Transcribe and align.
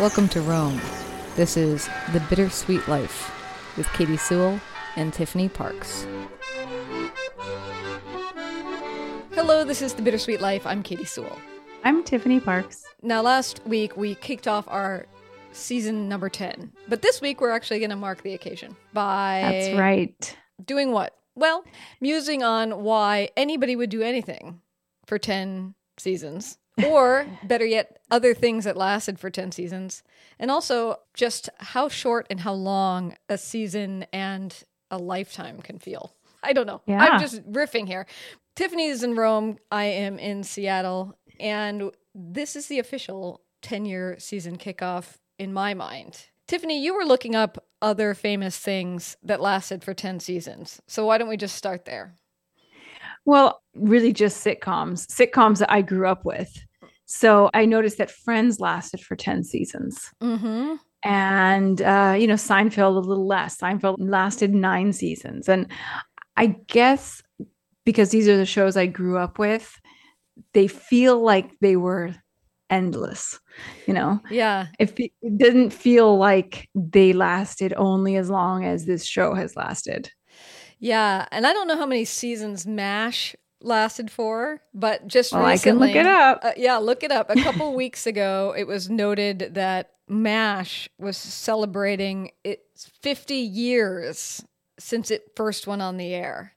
Welcome 0.00 0.28
to 0.30 0.40
Rome. 0.40 0.80
This 1.36 1.56
is 1.56 1.88
The 2.12 2.18
Bittersweet 2.28 2.88
Life 2.88 3.32
with 3.76 3.86
Katie 3.92 4.16
Sewell 4.16 4.58
and 4.96 5.14
Tiffany 5.14 5.48
Parks. 5.48 6.04
Hello, 9.34 9.62
this 9.62 9.80
is 9.80 9.94
The 9.94 10.02
Bittersweet 10.02 10.40
Life. 10.40 10.66
I'm 10.66 10.82
Katie 10.82 11.04
Sewell. 11.04 11.38
I'm 11.84 12.02
Tiffany 12.02 12.40
Parks. 12.40 12.82
Now, 13.02 13.22
last 13.22 13.64
week 13.66 13.96
we 13.96 14.16
kicked 14.16 14.48
off 14.48 14.64
our 14.66 15.06
season 15.52 16.08
number 16.08 16.28
10, 16.28 16.72
but 16.88 17.00
this 17.02 17.20
week 17.20 17.40
we're 17.40 17.52
actually 17.52 17.78
going 17.78 17.90
to 17.90 17.96
mark 17.96 18.24
the 18.24 18.34
occasion 18.34 18.74
by. 18.92 19.48
That's 19.48 19.78
right. 19.78 20.36
Doing 20.64 20.90
what? 20.90 21.16
Well, 21.36 21.64
musing 22.00 22.42
on 22.42 22.82
why 22.82 23.28
anybody 23.36 23.76
would 23.76 23.90
do 23.90 24.02
anything 24.02 24.60
for 25.06 25.20
10 25.20 25.76
seasons 25.98 26.58
or 26.82 27.26
better 27.44 27.64
yet, 27.64 27.98
other 28.10 28.34
things 28.34 28.64
that 28.64 28.76
lasted 28.76 29.18
for 29.18 29.30
10 29.30 29.52
seasons. 29.52 30.02
And 30.38 30.50
also 30.50 30.96
just 31.14 31.48
how 31.58 31.88
short 31.88 32.26
and 32.30 32.40
how 32.40 32.52
long 32.52 33.16
a 33.28 33.38
season 33.38 34.06
and 34.12 34.54
a 34.90 34.98
lifetime 34.98 35.60
can 35.60 35.78
feel. 35.78 36.14
I 36.42 36.52
don't 36.52 36.66
know. 36.66 36.82
Yeah. 36.86 36.98
I'm 36.98 37.20
just 37.20 37.42
riffing 37.50 37.86
here. 37.86 38.06
Tiffany 38.56 38.86
is 38.86 39.02
in 39.02 39.14
Rome. 39.14 39.58
I 39.70 39.84
am 39.84 40.18
in 40.18 40.44
Seattle. 40.44 41.16
And 41.40 41.90
this 42.14 42.56
is 42.56 42.66
the 42.66 42.78
official 42.78 43.42
10 43.62 43.86
year 43.86 44.16
season 44.18 44.58
kickoff 44.58 45.18
in 45.38 45.52
my 45.52 45.74
mind. 45.74 46.26
Tiffany, 46.46 46.82
you 46.82 46.94
were 46.94 47.04
looking 47.04 47.34
up 47.34 47.64
other 47.80 48.14
famous 48.14 48.58
things 48.58 49.16
that 49.22 49.40
lasted 49.40 49.82
for 49.82 49.94
10 49.94 50.20
seasons. 50.20 50.80
So 50.86 51.06
why 51.06 51.18
don't 51.18 51.28
we 51.28 51.36
just 51.36 51.56
start 51.56 51.86
there? 51.86 52.14
Well, 53.24 53.62
really 53.74 54.12
just 54.12 54.44
sitcoms, 54.44 55.06
sitcoms 55.06 55.58
that 55.58 55.72
I 55.72 55.80
grew 55.80 56.06
up 56.06 56.24
with. 56.24 56.66
So 57.06 57.50
I 57.54 57.66
noticed 57.66 57.98
that 57.98 58.10
Friends 58.10 58.60
lasted 58.60 59.00
for 59.00 59.16
10 59.16 59.44
seasons. 59.44 60.10
Mm-hmm. 60.22 60.74
And, 61.04 61.82
uh, 61.82 62.16
you 62.18 62.26
know, 62.26 62.34
Seinfeld 62.34 62.96
a 62.96 63.06
little 63.06 63.26
less. 63.26 63.58
Seinfeld 63.58 63.96
lasted 63.98 64.54
nine 64.54 64.92
seasons. 64.92 65.48
And 65.48 65.66
I 66.36 66.56
guess 66.66 67.22
because 67.84 68.10
these 68.10 68.28
are 68.28 68.36
the 68.36 68.46
shows 68.46 68.76
I 68.76 68.86
grew 68.86 69.18
up 69.18 69.38
with, 69.38 69.78
they 70.54 70.66
feel 70.66 71.22
like 71.22 71.50
they 71.60 71.76
were 71.76 72.14
endless, 72.70 73.38
you 73.86 73.92
know? 73.92 74.20
Yeah. 74.30 74.68
It, 74.78 74.98
it 74.98 75.38
didn't 75.38 75.70
feel 75.70 76.16
like 76.16 76.68
they 76.74 77.12
lasted 77.12 77.74
only 77.76 78.16
as 78.16 78.30
long 78.30 78.64
as 78.64 78.86
this 78.86 79.04
show 79.04 79.34
has 79.34 79.54
lasted. 79.56 80.10
Yeah, 80.78 81.26
and 81.30 81.46
I 81.46 81.52
don't 81.52 81.68
know 81.68 81.76
how 81.76 81.86
many 81.86 82.04
seasons 82.04 82.66
MASH 82.66 83.34
lasted 83.64 84.10
for, 84.10 84.60
but 84.72 85.06
just 85.06 85.32
Well, 85.32 85.44
I 85.44 85.56
can 85.56 85.78
look 85.78 85.94
it 85.94 86.06
up. 86.06 86.40
Uh, 86.42 86.52
yeah, 86.56 86.76
look 86.76 87.02
it 87.02 87.10
up. 87.10 87.30
A 87.30 87.34
couple 87.36 87.74
weeks 87.82 88.06
ago, 88.06 88.54
it 88.56 88.66
was 88.66 88.90
noted 88.90 89.54
that 89.54 89.92
MASH 90.08 90.88
was 90.98 91.16
celebrating 91.16 92.30
its 92.44 92.90
50 93.02 93.34
years 93.34 94.44
since 94.78 95.10
it 95.10 95.32
first 95.36 95.66
went 95.66 95.82
on 95.82 95.96
the 95.96 96.12
air. 96.14 96.52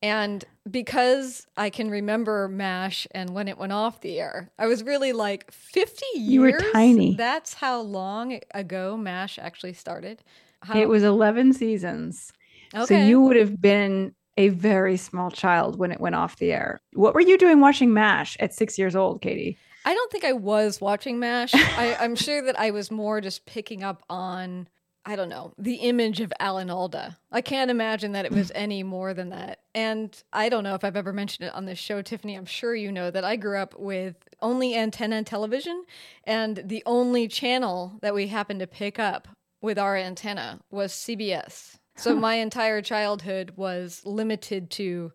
And 0.00 0.44
because 0.70 1.44
I 1.56 1.70
can 1.70 1.90
remember 1.90 2.46
MASH 2.46 3.08
and 3.10 3.30
when 3.30 3.48
it 3.48 3.58
went 3.58 3.72
off 3.72 4.00
the 4.00 4.20
air, 4.20 4.52
I 4.56 4.66
was 4.66 4.84
really 4.84 5.12
like, 5.12 5.50
50 5.50 6.04
years? 6.14 6.28
You 6.28 6.40
were 6.42 6.60
tiny. 6.72 7.16
That's 7.16 7.54
how 7.54 7.80
long 7.80 8.38
ago 8.54 8.96
MASH 8.96 9.40
actually 9.40 9.72
started? 9.72 10.22
How- 10.62 10.78
It 10.78 10.88
was 10.88 11.02
11 11.02 11.52
seasons. 11.54 12.32
Okay. 12.74 12.84
So 12.84 12.94
you 13.06 13.20
would 13.22 13.36
have 13.36 13.60
been 13.60 14.14
a 14.38 14.48
very 14.50 14.96
small 14.96 15.32
child 15.32 15.78
when 15.78 15.90
it 15.90 16.00
went 16.00 16.14
off 16.14 16.36
the 16.36 16.52
air. 16.52 16.80
What 16.94 17.12
were 17.12 17.20
you 17.20 17.36
doing 17.36 17.60
watching 17.60 17.92
MASH 17.92 18.36
at 18.38 18.54
six 18.54 18.78
years 18.78 18.94
old, 18.94 19.20
Katie? 19.20 19.58
I 19.84 19.92
don't 19.92 20.12
think 20.12 20.24
I 20.24 20.32
was 20.32 20.80
watching 20.80 21.18
MASH. 21.18 21.54
I, 21.54 21.96
I'm 21.98 22.14
sure 22.16 22.40
that 22.42 22.58
I 22.58 22.70
was 22.70 22.90
more 22.90 23.20
just 23.20 23.46
picking 23.46 23.82
up 23.82 24.04
on, 24.08 24.68
I 25.04 25.16
don't 25.16 25.28
know, 25.28 25.54
the 25.58 25.74
image 25.76 26.20
of 26.20 26.32
Alan 26.38 26.70
Alda. 26.70 27.18
I 27.32 27.40
can't 27.40 27.68
imagine 27.68 28.12
that 28.12 28.26
it 28.26 28.32
was 28.32 28.52
any 28.54 28.84
more 28.84 29.12
than 29.12 29.30
that. 29.30 29.58
And 29.74 30.16
I 30.32 30.48
don't 30.48 30.62
know 30.62 30.76
if 30.76 30.84
I've 30.84 30.96
ever 30.96 31.12
mentioned 31.12 31.48
it 31.48 31.54
on 31.54 31.64
this 31.64 31.78
show, 31.80 32.00
Tiffany. 32.00 32.36
I'm 32.36 32.46
sure 32.46 32.76
you 32.76 32.92
know 32.92 33.10
that 33.10 33.24
I 33.24 33.34
grew 33.34 33.58
up 33.58 33.74
with 33.76 34.14
only 34.40 34.76
antenna 34.76 35.24
television, 35.24 35.84
and 36.22 36.62
the 36.64 36.84
only 36.86 37.26
channel 37.26 37.98
that 38.02 38.14
we 38.14 38.28
happened 38.28 38.60
to 38.60 38.68
pick 38.68 39.00
up 39.00 39.26
with 39.60 39.80
our 39.80 39.96
antenna 39.96 40.60
was 40.70 40.92
CBS. 40.92 41.77
So 41.98 42.14
my 42.14 42.36
entire 42.36 42.80
childhood 42.80 43.52
was 43.56 44.02
limited 44.04 44.70
to 44.72 45.12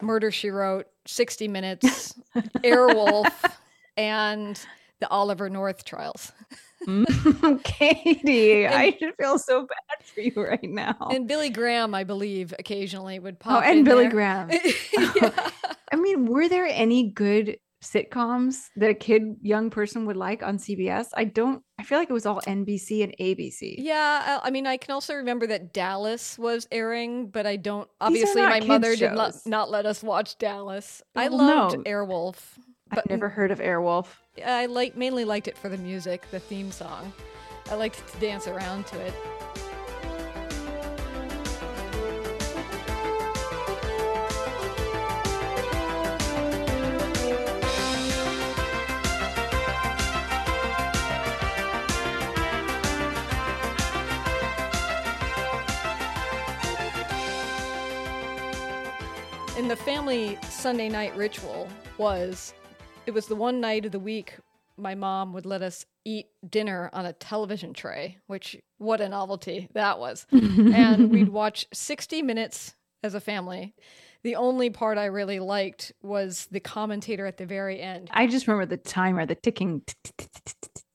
Murder 0.00 0.30
She 0.30 0.48
Wrote, 0.48 0.86
60 1.06 1.46
Minutes, 1.48 2.14
Airwolf, 2.64 3.30
and 3.96 4.58
the 5.00 5.08
Oliver 5.10 5.50
North 5.50 5.84
trials. 5.84 6.32
Mm. 6.86 7.62
Katie, 7.64 8.66
I 8.66 8.96
should 8.98 9.14
feel 9.20 9.38
so 9.38 9.66
bad 9.66 10.06
for 10.06 10.20
you 10.20 10.32
right 10.36 10.62
now. 10.62 10.96
And 11.10 11.28
Billy 11.28 11.50
Graham, 11.50 11.94
I 11.94 12.04
believe, 12.04 12.54
occasionally 12.58 13.18
would 13.18 13.36
oh, 13.40 13.44
pop. 13.44 13.62
oh, 13.64 13.70
and 13.70 13.84
Billy 13.84 14.04
there. 14.04 14.10
Graham. 14.10 14.50
yeah. 14.50 15.50
I 15.92 15.96
mean, 15.96 16.26
were 16.26 16.48
there 16.48 16.66
any 16.66 17.10
good 17.10 17.58
sitcoms 17.82 18.68
that 18.76 18.90
a 18.90 18.94
kid, 18.94 19.36
young 19.42 19.70
person 19.70 20.06
would 20.06 20.16
like 20.16 20.42
on 20.42 20.58
CBS? 20.58 21.08
I 21.14 21.24
don't, 21.24 21.62
I 21.78 21.82
feel 21.82 21.98
like 21.98 22.10
it 22.10 22.12
was 22.12 22.26
all 22.26 22.40
NBC 22.42 23.02
and 23.04 23.14
ABC. 23.20 23.76
Yeah, 23.78 24.40
I 24.42 24.48
I 24.48 24.50
mean, 24.50 24.66
I 24.66 24.76
can 24.76 24.92
also 24.92 25.14
remember 25.14 25.46
that 25.48 25.72
Dallas 25.72 26.38
was 26.38 26.66
airing, 26.72 27.28
but 27.28 27.46
I 27.46 27.56
don't. 27.56 27.88
Obviously, 28.00 28.42
my 28.42 28.60
mother 28.60 28.96
did 28.96 29.12
not, 29.12 29.34
not 29.44 29.70
let 29.70 29.86
us 29.86 30.02
watch 30.02 30.38
Dallas. 30.38 31.02
I 31.14 31.28
Well, 31.28 31.38
loved 31.38 31.76
no. 31.78 31.82
Airwolf, 31.84 32.36
I've 32.90 33.08
never 33.10 33.28
heard 33.28 33.50
of 33.50 33.58
Airwolf. 33.58 34.06
I 34.44 34.66
like 34.66 34.96
mainly 34.96 35.24
liked 35.24 35.48
it 35.48 35.58
for 35.58 35.68
the 35.68 35.78
music, 35.78 36.24
the 36.30 36.40
theme 36.40 36.70
song. 36.70 37.12
I 37.70 37.74
liked 37.74 38.06
to 38.12 38.20
dance 38.20 38.46
around 38.46 38.86
to 38.88 39.00
it. 39.00 39.14
And 59.56 59.70
the 59.70 59.76
family 59.76 60.38
Sunday 60.42 60.90
night 60.90 61.16
ritual 61.16 61.66
was 61.96 62.52
it 63.06 63.12
was 63.12 63.26
the 63.26 63.34
one 63.34 63.58
night 63.58 63.86
of 63.86 63.92
the 63.92 63.98
week 63.98 64.34
my 64.76 64.94
mom 64.94 65.32
would 65.32 65.46
let 65.46 65.62
us 65.62 65.86
eat 66.04 66.26
dinner 66.48 66.90
on 66.92 67.06
a 67.06 67.14
television 67.14 67.72
tray, 67.72 68.18
which 68.26 68.56
what 68.76 69.00
a 69.00 69.08
novelty 69.08 69.68
that 69.72 69.98
was. 69.98 70.26
and 70.30 71.10
we'd 71.10 71.30
watch 71.30 71.66
60 71.72 72.20
minutes 72.20 72.74
as 73.02 73.14
a 73.14 73.20
family. 73.20 73.74
The 74.22 74.36
only 74.36 74.68
part 74.68 74.98
I 74.98 75.06
really 75.06 75.38
liked 75.38 75.92
was 76.02 76.48
the 76.50 76.60
commentator 76.60 77.24
at 77.24 77.38
the 77.38 77.46
very 77.46 77.80
end. 77.80 78.10
I 78.12 78.26
just 78.26 78.46
remember 78.46 78.66
the 78.66 78.76
timer, 78.76 79.24
the 79.24 79.36
ticking, 79.36 79.82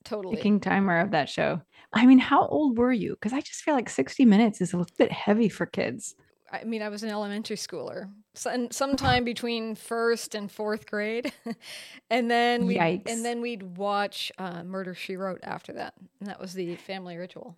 Totally. 0.03 0.35
ticking 0.35 0.59
timer 0.59 0.99
of 0.99 1.11
that 1.11 1.29
show. 1.29 1.61
I 1.93 2.05
mean, 2.05 2.19
how 2.19 2.45
old 2.45 2.78
were 2.78 2.91
you? 2.91 3.11
Because 3.16 3.33
I 3.33 3.41
just 3.41 3.63
feel 3.63 3.73
like 3.73 3.89
60 3.89 4.23
minutes 4.25 4.61
is 4.61 4.73
a 4.73 4.78
little 4.78 4.95
bit 4.97 5.11
heavy 5.11 5.49
for 5.49 5.66
kids. 5.66 6.16
I 6.51 6.63
mean, 6.63 6.81
I 6.81 6.89
was 6.89 7.03
an 7.03 7.09
elementary 7.09 7.56
schooler, 7.56 8.09
so, 8.34 8.50
and 8.50 8.73
sometime 8.73 9.23
between 9.23 9.75
first 9.75 10.35
and 10.35 10.51
fourth 10.51 10.85
grade, 10.85 11.31
and 12.09 12.29
then 12.29 12.67
we 12.67 12.78
and 12.78 13.25
then 13.25 13.41
we'd 13.41 13.78
watch 13.78 14.31
uh, 14.38 14.63
Murder 14.63 14.94
She 14.94 15.16
Wrote 15.16 15.40
after 15.44 15.73
that, 15.73 15.94
and 16.19 16.29
that 16.29 16.40
was 16.40 16.53
the 16.53 16.75
family 16.75 17.17
ritual. 17.17 17.57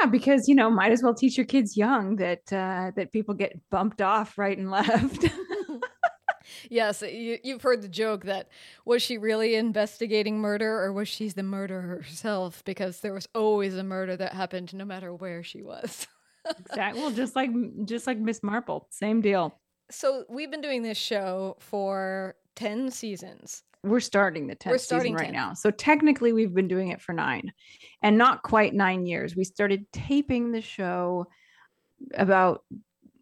Yeah, 0.00 0.06
because 0.06 0.48
you 0.48 0.54
know, 0.54 0.70
might 0.70 0.92
as 0.92 1.02
well 1.02 1.14
teach 1.14 1.36
your 1.36 1.46
kids 1.46 1.76
young 1.76 2.16
that 2.16 2.52
uh, 2.52 2.92
that 2.96 3.12
people 3.12 3.34
get 3.34 3.58
bumped 3.70 4.02
off 4.02 4.36
right 4.38 4.56
and 4.56 4.70
left. 4.70 5.24
Yes, 6.68 7.02
you, 7.02 7.38
you've 7.42 7.62
heard 7.62 7.82
the 7.82 7.88
joke 7.88 8.24
that 8.24 8.48
was 8.84 9.02
she 9.02 9.18
really 9.18 9.54
investigating 9.54 10.38
murder 10.38 10.82
or 10.82 10.92
was 10.92 11.08
she 11.08 11.28
the 11.28 11.42
murderer 11.42 11.82
herself? 11.82 12.64
Because 12.64 13.00
there 13.00 13.12
was 13.12 13.28
always 13.34 13.76
a 13.76 13.82
murder 13.82 14.16
that 14.16 14.32
happened 14.34 14.74
no 14.74 14.84
matter 14.84 15.14
where 15.14 15.42
she 15.42 15.62
was. 15.62 16.06
exactly. 16.58 17.00
Well, 17.00 17.10
just 17.10 17.36
like 17.36 17.50
just 17.84 18.06
like 18.06 18.18
Miss 18.18 18.42
Marple, 18.42 18.88
same 18.90 19.20
deal. 19.20 19.58
So 19.90 20.24
we've 20.28 20.50
been 20.50 20.62
doing 20.62 20.82
this 20.82 20.98
show 20.98 21.56
for 21.60 22.34
10 22.56 22.90
seasons. 22.90 23.62
We're 23.84 24.00
starting 24.00 24.46
the 24.46 24.56
10th 24.56 24.70
We're 24.70 24.78
starting 24.78 25.14
season 25.14 25.26
right 25.26 25.32
10. 25.32 25.34
now. 25.34 25.54
So 25.54 25.70
technically 25.70 26.32
we've 26.32 26.54
been 26.54 26.68
doing 26.68 26.88
it 26.88 27.00
for 27.00 27.12
9 27.12 27.52
and 28.02 28.16
not 28.16 28.42
quite 28.42 28.74
9 28.74 29.06
years. 29.06 29.36
We 29.36 29.44
started 29.44 29.84
taping 29.92 30.52
the 30.52 30.60
show 30.62 31.26
about 32.14 32.64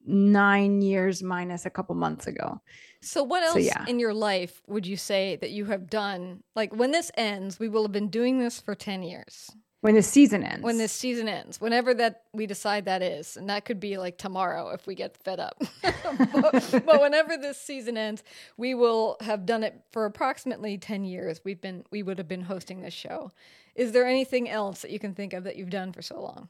9 0.07 0.83
years 0.83 1.23
minus 1.23 1.67
a 1.67 1.71
couple 1.71 1.95
months 1.95 2.27
ago. 2.27 2.61
So 3.03 3.25
what 3.25 3.43
else 3.43 3.55
So, 3.55 3.59
yeah. 3.61 3.85
in 3.89 3.99
your 3.99 4.13
life 4.13 4.61
would 4.67 4.87
you 4.87 4.97
say 4.97 5.37
that 5.41 5.51
you 5.51 5.65
have 5.65 5.89
done? 5.89 6.43
Like 6.55 6.75
when 6.75 6.91
this 6.91 7.11
ends, 7.17 7.59
we 7.59 7.69
will 7.69 7.83
have 7.83 7.93
been 7.93 8.11
doing 8.11 8.39
this 8.39 8.61
for 8.61 8.75
10 8.75 9.03
years. 9.03 9.51
When 9.83 9.95
the 9.95 10.03
season 10.03 10.43
ends. 10.43 10.63
When 10.63 10.77
this 10.77 10.93
season 10.93 11.27
ends, 11.27 11.59
whenever 11.59 11.95
that 11.95 12.25
we 12.35 12.47
decide 12.47 12.85
that 12.85 13.01
is, 13.01 13.37
and 13.39 13.49
that 13.49 13.65
could 13.65 13.81
be 13.81 13.97
like 13.97 14.19
tomorrow 14.19 14.71
if 14.71 14.87
we 14.87 14.95
get 14.95 15.17
fed 15.17 15.41
up. 15.41 15.57
but, 15.83 16.83
but 16.85 17.01
whenever 17.01 17.39
this 17.39 17.59
season 17.59 17.97
ends, 17.97 18.23
we 18.59 18.75
will 18.75 19.17
have 19.23 19.47
done 19.47 19.65
it 19.65 19.81
for 19.91 20.05
approximately 20.05 20.77
10 20.77 21.05
years. 21.05 21.41
We've 21.45 21.61
been 21.61 21.85
we 21.91 22.03
would 22.03 22.19
have 22.19 22.29
been 22.29 22.43
hosting 22.43 22.83
this 22.83 22.93
show. 22.93 23.33
Is 23.75 23.93
there 23.93 24.07
anything 24.07 24.51
else 24.51 24.83
that 24.83 24.91
you 24.91 24.99
can 24.99 25.15
think 25.15 25.33
of 25.33 25.45
that 25.45 25.57
you've 25.57 25.71
done 25.71 25.93
for 25.93 26.03
so 26.03 26.21
long? 26.21 26.49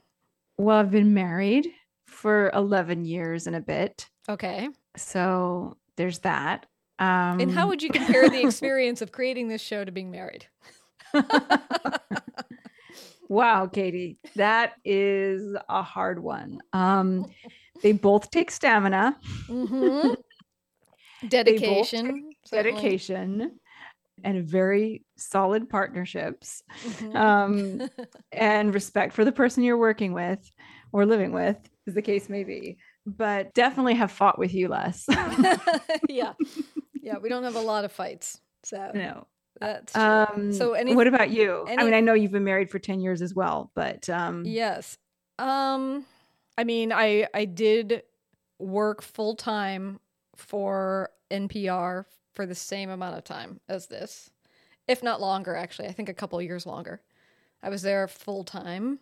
Well, 0.59 0.79
I've 0.79 0.91
been 0.91 1.15
married 1.15 1.69
for 2.07 2.51
11 2.53 3.05
years 3.05 3.47
and 3.47 3.55
a 3.55 3.61
bit. 3.61 4.09
Okay. 4.29 4.69
So 4.97 5.77
there's 5.97 6.19
that. 6.21 6.67
Um, 6.99 7.41
And 7.41 7.53
how 7.53 7.69
would 7.69 7.83
you 7.83 7.91
compare 7.91 8.29
the 8.29 8.43
experience 8.45 9.01
of 9.01 9.13
creating 9.13 9.49
this 9.49 9.63
show 9.63 9.85
to 9.85 9.93
being 9.93 10.11
married? 10.11 10.47
wow, 13.31 13.67
Katie, 13.67 14.19
that 14.35 14.75
is 14.85 15.57
a 15.69 15.83
hard 15.83 16.21
one. 16.23 16.59
Um, 16.75 17.25
they 17.83 17.93
both 17.93 18.31
take 18.31 18.51
stamina, 18.51 19.17
Mhm. 19.49 20.17
Dedication. 21.27 22.33
certainly. 22.45 22.73
dedication, 22.83 23.59
and 24.25 24.45
very 24.45 25.05
solid 25.17 25.69
partnerships, 25.71 26.63
Mhm. 26.85 27.17
um, 27.17 27.89
and 28.33 28.75
respect 28.75 29.13
for 29.15 29.25
the 29.25 29.33
person 29.33 29.63
you're 29.63 29.79
working 29.79 30.13
with 30.13 30.51
or 30.93 31.07
living 31.07 31.33
with, 31.33 31.57
as 31.87 31.95
the 31.95 32.03
case 32.03 32.29
may 32.29 32.43
be. 32.45 32.79
But 33.07 33.55
definitely 33.55 33.95
have 33.95 34.11
fought 34.11 34.39
with 34.39 34.53
you 34.53 34.69
less. 34.69 35.07
yeah. 36.09 36.33
Yeah. 37.01 37.17
We 37.23 37.29
don't 37.29 37.45
have 37.45 37.57
a 37.57 37.61
lot 37.61 37.85
of 37.85 37.93
fights. 37.93 38.39
So 38.65 38.91
no. 38.95 39.27
That's 39.61 39.93
true. 39.93 40.03
Um, 40.03 40.53
So 40.53 40.73
any- 40.73 40.95
what 40.95 41.07
about 41.07 41.31
you? 41.31 41.67
I 41.69 41.85
mean, 41.85 41.95
I 41.95 42.01
know 42.01 42.15
you've 42.15 42.33
been 42.33 42.45
married 42.45 42.71
for 42.71 42.79
10 42.79 43.01
years 43.01 43.23
as 43.23 43.35
well, 43.35 43.71
but 43.75 44.09
um, 44.09 44.45
Yes. 44.45 44.99
Um 45.39 46.05
I 46.59 46.65
mean, 46.65 46.93
I 46.93 47.27
I 47.33 47.45
did 47.47 48.03
work 48.59 49.01
full 49.03 49.35
time 49.37 50.01
for 50.37 51.11
NPR 51.31 52.05
for 52.33 52.47
the 52.47 52.55
same 52.55 52.91
amount 52.91 53.17
of 53.17 53.25
time 53.25 53.61
as 53.69 53.87
this. 53.87 54.31
If 54.89 55.03
not 55.03 55.21
longer 55.21 55.55
actually. 55.55 55.89
I 55.89 55.93
think 55.93 56.09
a 56.09 56.15
couple 56.15 56.41
years 56.43 56.67
longer. 56.67 57.01
I 57.63 57.69
was 57.69 57.83
there 57.83 58.09
full 58.09 58.45
time. 58.45 58.99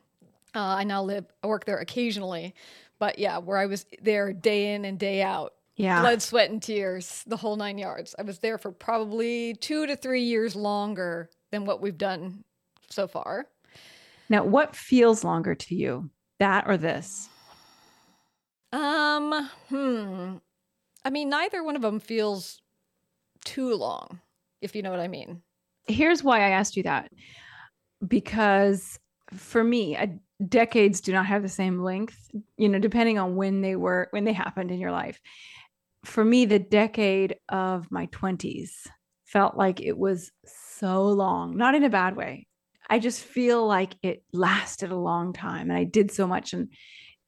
Uh, 0.54 0.60
I 0.80 0.84
now 0.84 1.02
live 1.02 1.26
I 1.42 1.46
work 1.46 1.64
there 1.64 1.78
occasionally, 1.78 2.54
but 2.98 3.18
yeah, 3.18 3.38
where 3.38 3.58
I 3.58 3.66
was 3.66 3.86
there 4.02 4.32
day 4.32 4.74
in 4.74 4.84
and 4.84 4.98
day 4.98 5.22
out. 5.22 5.54
Yeah. 5.78 6.00
Blood, 6.00 6.20
sweat 6.20 6.50
and 6.50 6.60
tears, 6.60 7.22
the 7.26 7.36
whole 7.36 7.56
9 7.56 7.78
yards. 7.78 8.14
I 8.18 8.22
was 8.22 8.40
there 8.40 8.58
for 8.58 8.72
probably 8.72 9.54
2 9.54 9.86
to 9.86 9.96
3 9.96 10.20
years 10.20 10.56
longer 10.56 11.30
than 11.52 11.64
what 11.64 11.80
we've 11.80 11.96
done 11.96 12.42
so 12.90 13.06
far. 13.06 13.46
Now, 14.28 14.44
what 14.44 14.74
feels 14.74 15.22
longer 15.22 15.54
to 15.54 15.74
you, 15.74 16.10
that 16.40 16.64
or 16.66 16.76
this? 16.76 17.28
Um, 18.72 19.48
hmm. 19.68 20.36
I 21.04 21.10
mean, 21.10 21.28
neither 21.28 21.62
one 21.62 21.76
of 21.76 21.82
them 21.82 22.00
feels 22.00 22.60
too 23.44 23.74
long, 23.74 24.20
if 24.60 24.74
you 24.74 24.82
know 24.82 24.90
what 24.90 25.00
I 25.00 25.08
mean. 25.08 25.42
Here's 25.86 26.24
why 26.24 26.40
I 26.40 26.50
asked 26.50 26.76
you 26.76 26.82
that. 26.82 27.08
Because 28.06 28.98
for 29.32 29.62
me, 29.62 29.96
uh, 29.96 30.08
decades 30.48 31.00
do 31.00 31.12
not 31.12 31.26
have 31.26 31.42
the 31.42 31.48
same 31.48 31.80
length, 31.82 32.30
you 32.56 32.68
know, 32.68 32.80
depending 32.80 33.16
on 33.16 33.36
when 33.36 33.60
they 33.60 33.76
were, 33.76 34.08
when 34.10 34.24
they 34.24 34.32
happened 34.32 34.72
in 34.72 34.80
your 34.80 34.92
life. 34.92 35.20
For 36.04 36.24
me, 36.24 36.44
the 36.44 36.58
decade 36.58 37.36
of 37.48 37.90
my 37.90 38.06
20s 38.06 38.86
felt 39.26 39.56
like 39.56 39.80
it 39.80 39.98
was 39.98 40.30
so 40.46 41.06
long, 41.06 41.56
not 41.56 41.74
in 41.74 41.84
a 41.84 41.90
bad 41.90 42.16
way. 42.16 42.46
I 42.88 42.98
just 42.98 43.22
feel 43.22 43.66
like 43.66 43.96
it 44.02 44.22
lasted 44.32 44.90
a 44.90 44.96
long 44.96 45.32
time 45.32 45.68
and 45.70 45.78
I 45.78 45.84
did 45.84 46.10
so 46.10 46.26
much 46.26 46.54
and 46.54 46.72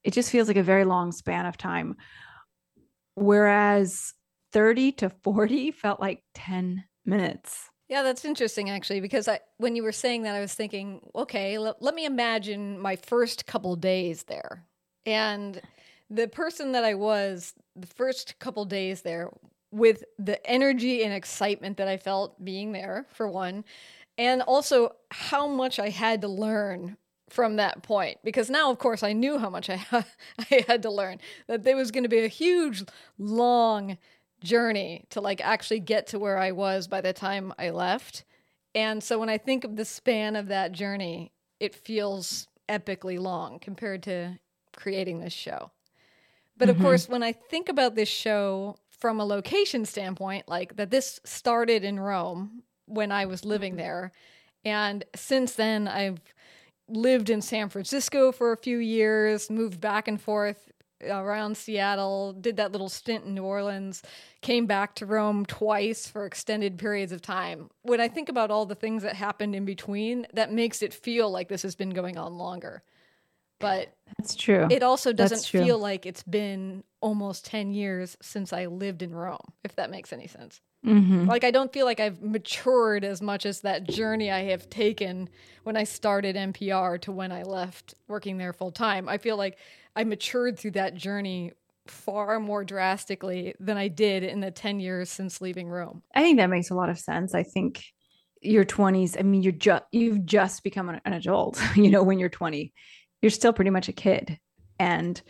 it 0.03 0.13
just 0.15 0.31
feels 0.31 0.49
like 0.49 0.57
a 0.57 0.63
very 0.63 0.85
long 0.85 1.13
span 1.13 1.45
of 1.45 1.59
time. 1.59 1.97
Whereas 3.15 4.15
30 4.53 4.93
to 4.93 5.11
40 5.11 5.71
felt 5.71 6.01
like 6.01 6.23
10 6.35 6.85
minutes. 7.05 7.69
Yeah, 7.89 8.03
that's 8.03 8.25
interesting 8.25 8.71
actually, 8.71 9.01
because 9.01 9.27
I 9.29 9.41
when 9.59 9.77
you 9.77 9.83
were 9.83 9.93
saying 9.93 10.23
that, 10.23 10.37
I 10.37 10.41
was 10.41 10.55
thinking, 10.55 11.01
okay, 11.15 11.57
l- 11.57 11.77
let 11.81 11.95
me 11.95 12.05
imagine 12.07 12.79
my 12.79 12.97
first 12.97 13.47
couple 13.47 13.75
days 13.77 14.25
there, 14.25 14.65
and 15.05 15.61
the 16.11 16.29
person 16.29 16.73
that 16.73 16.85
I 16.85 16.95
was 16.95 17.55
the 17.77 17.87
first 17.87 18.39
couple 18.39 18.65
days 18.65 19.03
there, 19.03 19.31
with 19.71 20.05
the 20.19 20.45
energy 20.45 21.05
and 21.05 21.15
excitement 21.15 21.77
that 21.77 21.87
I 21.87 21.97
felt 21.97 22.45
being 22.45 22.73
there, 22.73 23.07
for 23.13 23.29
one, 23.29 23.65
and 24.19 24.43
also 24.43 24.97
how 25.11 25.47
much 25.47 25.79
I 25.79 25.89
had 25.89 26.21
to 26.23 26.29
learn 26.29 26.97
from 27.31 27.57
that 27.57 27.83
point 27.83 28.19
because 28.25 28.51
now 28.51 28.73
of 28.73 28.79
course 28.79 29.05
I 29.05 29.13
knew 29.13 29.39
how 29.39 29.49
much 29.49 29.71
I 29.71 29.81
I 30.51 30.65
had 30.67 30.83
to 30.83 30.91
learn 30.91 31.19
that 31.47 31.63
there 31.63 31.77
was 31.77 31.93
going 31.93 32.03
to 32.03 32.09
be 32.09 32.25
a 32.25 32.29
huge 32.29 32.83
long 33.19 33.99
journey 34.43 35.05
to 35.11 35.21
like 35.21 35.41
actually 35.41 35.81
get 35.81 36.09
to 36.09 36.19
where 36.19 36.39
I 36.39 36.53
was 36.53 36.89
by 36.89 37.01
the 37.01 37.13
time 37.13 37.55
I 37.59 37.71
left. 37.71 38.25
And 38.75 39.03
so 39.03 39.19
when 39.19 39.29
I 39.29 39.39
think 39.39 39.65
of 39.65 39.77
the 39.77 39.85
span 39.85 40.37
of 40.37 40.49
that 40.49 40.73
journey, 40.73 41.33
it 41.59 41.75
feels 41.75 42.49
epically 42.69 43.19
long 43.19 43.59
compared 43.59 44.03
to 44.05 44.39
creating 44.75 45.21
this 45.21 45.33
show. 45.33 45.71
But 46.61 46.69
of 46.69 46.77
Mhm. 46.77 46.83
course, 46.83 47.09
when 47.09 47.23
I 47.23 47.33
think 47.33 47.71
about 47.71 47.95
this 47.95 48.09
show 48.09 48.77
from 48.91 49.19
a 49.19 49.25
location 49.25 49.87
standpoint, 49.87 50.47
like 50.47 50.77
that 50.77 50.91
this 50.91 51.19
started 51.25 51.85
in 51.85 51.99
Rome 51.99 52.63
when 52.85 53.11
I 53.11 53.25
was 53.25 53.47
living 53.47 53.77
there. 53.77 54.13
And 54.63 55.03
since 55.17 55.55
then, 55.55 55.89
I've 55.89 56.21
lived 56.87 57.31
in 57.31 57.41
San 57.41 57.71
Francisco 57.71 58.31
for 58.31 58.53
a 58.53 58.59
few 58.59 58.77
years, 58.77 59.49
moved 59.49 59.81
back 59.81 60.07
and 60.07 60.21
forth 60.21 60.71
around 61.03 61.57
Seattle, 61.57 62.35
did 62.35 62.59
that 62.59 62.73
little 62.73 62.91
stint 62.91 63.25
in 63.25 63.35
New 63.35 63.45
Orleans, 63.45 64.03
came 64.43 64.67
back 64.67 64.95
to 64.97 65.07
Rome 65.07 65.47
twice 65.47 66.07
for 66.07 66.27
extended 66.27 66.77
periods 66.77 67.11
of 67.11 67.23
time. 67.23 67.71
When 67.83 68.03
I 68.03 68.09
think 68.09 68.29
about 68.29 68.51
all 68.51 68.67
the 68.67 68.75
things 68.75 69.03
that 69.03 69.17
happened 69.17 69.57
in 69.57 69.65
between, 69.65 70.27
that 70.35 70.53
makes 70.53 70.83
it 70.83 70.93
feel 70.93 71.31
like 71.31 71.49
this 71.49 71.63
has 71.63 71.75
been 71.75 71.91
going 71.91 72.19
on 72.19 72.37
longer. 72.37 72.83
But 73.61 73.95
That's 74.19 74.35
true. 74.35 74.67
it 74.71 74.83
also 74.83 75.13
doesn't 75.13 75.45
feel 75.45 75.79
like 75.79 76.07
it's 76.07 76.23
been 76.23 76.83
almost 77.01 77.45
10 77.47 77.71
years 77.71 78.17
since 78.21 78.53
I 78.53 78.67
lived 78.67 79.03
in 79.03 79.15
Rome, 79.15 79.39
if 79.65 79.77
that 79.77 79.91
makes 79.91 80.13
any 80.13 80.27
sense. 80.27 80.61
Mhm. 80.85 81.27
Like, 81.29 81.45
I 81.45 81.51
don't 81.51 81.73
feel 81.73 81.85
like 81.85 82.01
I've 82.01 82.23
matured 82.23 83.05
as 83.05 83.21
much 83.21 83.45
as 83.45 83.61
that 83.61 83.85
journey 83.85 84.31
I 84.31 84.45
have 84.45 84.71
taken 84.71 85.29
when 85.63 85.77
I 85.77 85.85
started 85.85 86.37
NPR 86.37 86.99
to 87.03 87.13
when 87.13 87.33
I 87.33 87.43
left 87.43 87.95
working 88.09 88.39
there 88.39 88.55
full 88.55 88.73
time. 88.73 89.09
I 89.09 89.19
feel 89.19 89.37
like 89.37 89.59
I 89.95 90.05
matured 90.05 90.59
through 90.59 90.73
that 90.73 90.95
journey 90.95 91.53
far 91.87 92.41
more 92.41 92.65
drastically 92.65 93.55
than 93.61 93.77
I 93.77 93.89
did 93.89 94.23
in 94.23 94.41
the 94.41 94.51
10 94.51 94.81
years 94.81 95.11
since 95.11 95.41
leaving 95.41 95.69
Rome. 95.69 96.03
I 96.15 96.23
think 96.23 96.39
that 96.39 96.49
makes 96.49 96.71
a 96.71 96.75
lot 96.75 96.89
of 96.89 96.99
sense. 96.99 97.35
I 97.35 97.43
think 97.43 97.85
your 98.41 98.65
20s, 98.65 99.17
I 99.19 99.23
mean, 99.23 99.43
you're 99.43 99.53
just 99.53 99.83
you've 99.93 100.25
just 100.25 100.63
become 100.63 100.89
an, 100.89 101.01
an 101.05 101.13
adult, 101.13 101.61
you 101.77 101.91
know, 101.91 102.03
when 102.03 102.19
you're 102.19 102.29
20. 102.31 102.73
You're 103.23 103.31
still 103.31 103.53
pretty 103.53 103.71
much 103.71 103.89
a 103.89 103.93
kid. 103.93 104.39
And 104.79 105.21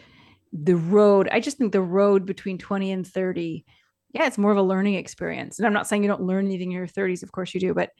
the 0.53 0.77
road, 0.77 1.29
I 1.31 1.41
just 1.41 1.59
think 1.59 1.73
the 1.73 1.81
road 1.81 2.27
between 2.27 2.59
20 2.59 2.93
and 2.93 3.07
30, 3.07 3.65
yeah, 4.13 4.27
it's 4.27 4.39
more 4.39 4.53
of 4.53 4.59
a 4.59 4.63
learning 4.63 4.95
experience. 4.95 5.59
And 5.59 5.67
I'm 5.67 5.73
not 5.73 5.87
saying 5.87 6.03
you 6.03 6.09
don't 6.09 6.23
learn 6.23 6.47
anything 6.47 6.73
in 6.73 6.77
your 6.77 6.87
30s, 6.87 7.23
of 7.23 7.33
course 7.33 7.55
you 7.55 7.61
do, 7.61 7.75
but 7.75 7.91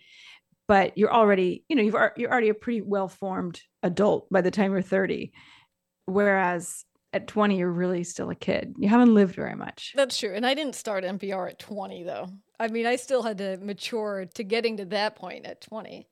but 0.69 0.97
you're 0.97 1.13
already, 1.13 1.65
you 1.69 1.75
know, 1.75 1.83
you've 1.83 1.97
you're 2.17 2.31
already 2.31 2.49
a 2.49 2.55
pretty 2.55 2.81
well-formed 2.81 3.61
adult 3.83 4.31
by 4.31 4.41
the 4.41 4.53
time 4.53 4.71
you're 4.71 4.83
30. 4.83 5.33
Whereas 6.07 6.85
at 7.13 7.27
20, 7.27 7.59
you're 7.59 7.73
really 7.73 8.05
still 8.05 8.31
a 8.31 8.37
kid. 8.37 8.75
You 8.79 8.89
haven't 8.89 9.13
lived 9.13 9.35
very 9.35 9.57
much. 9.57 9.93
That's 9.97 10.17
true. 10.17 10.33
And 10.33 10.47
I 10.47 10.55
didn't 10.55 10.77
start 10.77 11.03
NPR 11.03 11.51
at 11.51 11.59
20, 11.59 12.05
though. 12.05 12.29
I 12.61 12.69
mean, 12.69 12.87
I 12.87 12.95
still 12.97 13.23
had 13.23 13.39
to 13.39 13.57
mature 13.57 14.27
to 14.35 14.45
getting 14.45 14.77
to 14.77 14.85
that 14.87 15.17
point 15.17 15.45
at 15.45 15.61
20. 15.61 16.07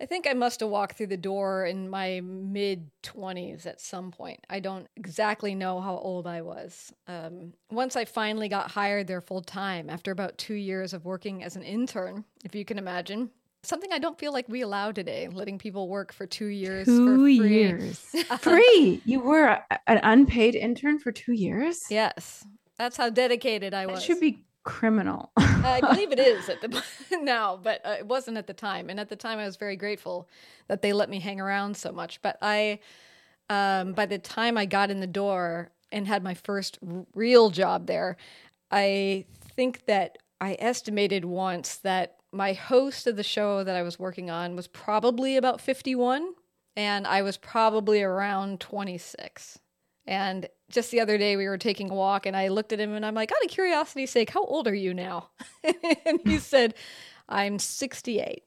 I 0.00 0.04
think 0.06 0.26
I 0.28 0.34
must 0.34 0.60
have 0.60 0.68
walked 0.68 0.96
through 0.98 1.06
the 1.06 1.16
door 1.16 1.64
in 1.64 1.88
my 1.88 2.20
mid 2.22 2.90
20s 3.02 3.64
at 3.64 3.80
some 3.80 4.10
point. 4.10 4.40
I 4.50 4.60
don't 4.60 4.86
exactly 4.96 5.54
know 5.54 5.80
how 5.80 5.96
old 5.96 6.26
I 6.26 6.42
was. 6.42 6.92
Um, 7.08 7.54
once 7.70 7.96
I 7.96 8.04
finally 8.04 8.48
got 8.48 8.70
hired 8.70 9.06
there 9.06 9.22
full 9.22 9.40
time 9.40 9.88
after 9.88 10.10
about 10.10 10.36
two 10.36 10.54
years 10.54 10.92
of 10.92 11.04
working 11.06 11.42
as 11.42 11.56
an 11.56 11.62
intern, 11.62 12.24
if 12.44 12.54
you 12.54 12.64
can 12.64 12.76
imagine. 12.78 13.30
Something 13.62 13.90
I 13.92 13.98
don't 13.98 14.18
feel 14.18 14.32
like 14.32 14.48
we 14.48 14.60
allow 14.60 14.92
today, 14.92 15.26
letting 15.28 15.58
people 15.58 15.88
work 15.88 16.12
for 16.12 16.24
two 16.26 16.46
years 16.46 16.84
for 16.86 16.92
Two 16.92 17.16
free. 17.24 17.48
years. 17.48 17.98
Free. 18.38 19.00
You 19.04 19.18
were 19.20 19.46
a, 19.46 19.64
an 19.88 19.98
unpaid 20.04 20.54
intern 20.54 21.00
for 21.00 21.10
two 21.10 21.32
years? 21.32 21.82
Yes, 21.90 22.44
that's 22.78 22.96
how 22.96 23.08
dedicated 23.10 23.74
I 23.74 23.86
That 23.86 23.92
was. 23.94 24.04
should 24.04 24.20
be 24.20 24.44
criminal. 24.66 25.30
I 25.36 25.80
believe 25.88 26.12
it 26.12 26.18
is 26.18 26.50
at 26.50 26.60
the 26.60 26.82
now, 27.22 27.58
but 27.62 27.80
uh, 27.86 27.96
it 27.98 28.06
wasn't 28.06 28.36
at 28.36 28.46
the 28.46 28.52
time. 28.52 28.90
And 28.90 29.00
at 29.00 29.08
the 29.08 29.16
time, 29.16 29.38
I 29.38 29.46
was 29.46 29.56
very 29.56 29.76
grateful 29.76 30.28
that 30.68 30.82
they 30.82 30.92
let 30.92 31.08
me 31.08 31.20
hang 31.20 31.40
around 31.40 31.78
so 31.78 31.92
much. 31.92 32.20
But 32.20 32.36
I, 32.42 32.80
um, 33.48 33.94
by 33.94 34.04
the 34.04 34.18
time 34.18 34.58
I 34.58 34.66
got 34.66 34.90
in 34.90 35.00
the 35.00 35.06
door 35.06 35.70
and 35.90 36.06
had 36.06 36.22
my 36.22 36.34
first 36.34 36.78
r- 36.86 37.06
real 37.14 37.48
job 37.48 37.86
there, 37.86 38.18
I 38.70 39.24
think 39.54 39.86
that 39.86 40.18
I 40.40 40.56
estimated 40.58 41.24
once 41.24 41.76
that 41.76 42.16
my 42.32 42.52
host 42.52 43.06
of 43.06 43.16
the 43.16 43.22
show 43.22 43.64
that 43.64 43.76
I 43.76 43.82
was 43.82 43.98
working 43.98 44.28
on 44.28 44.56
was 44.56 44.66
probably 44.66 45.36
about 45.36 45.60
51, 45.60 46.34
and 46.76 47.06
I 47.06 47.22
was 47.22 47.38
probably 47.38 48.02
around 48.02 48.60
26. 48.60 49.60
And 50.06 50.48
just 50.70 50.90
the 50.90 51.00
other 51.00 51.18
day, 51.18 51.36
we 51.36 51.46
were 51.46 51.58
taking 51.58 51.90
a 51.90 51.94
walk, 51.94 52.26
and 52.26 52.36
I 52.36 52.48
looked 52.48 52.72
at 52.72 52.80
him 52.80 52.92
and 52.92 53.04
I'm 53.04 53.14
like, 53.14 53.32
out 53.32 53.44
of 53.44 53.50
curiosity's 53.50 54.10
sake, 54.10 54.30
how 54.30 54.44
old 54.44 54.68
are 54.68 54.74
you 54.74 54.94
now? 54.94 55.30
and 56.04 56.20
he 56.24 56.38
said, 56.38 56.74
I'm 57.28 57.58
68. 57.58 58.44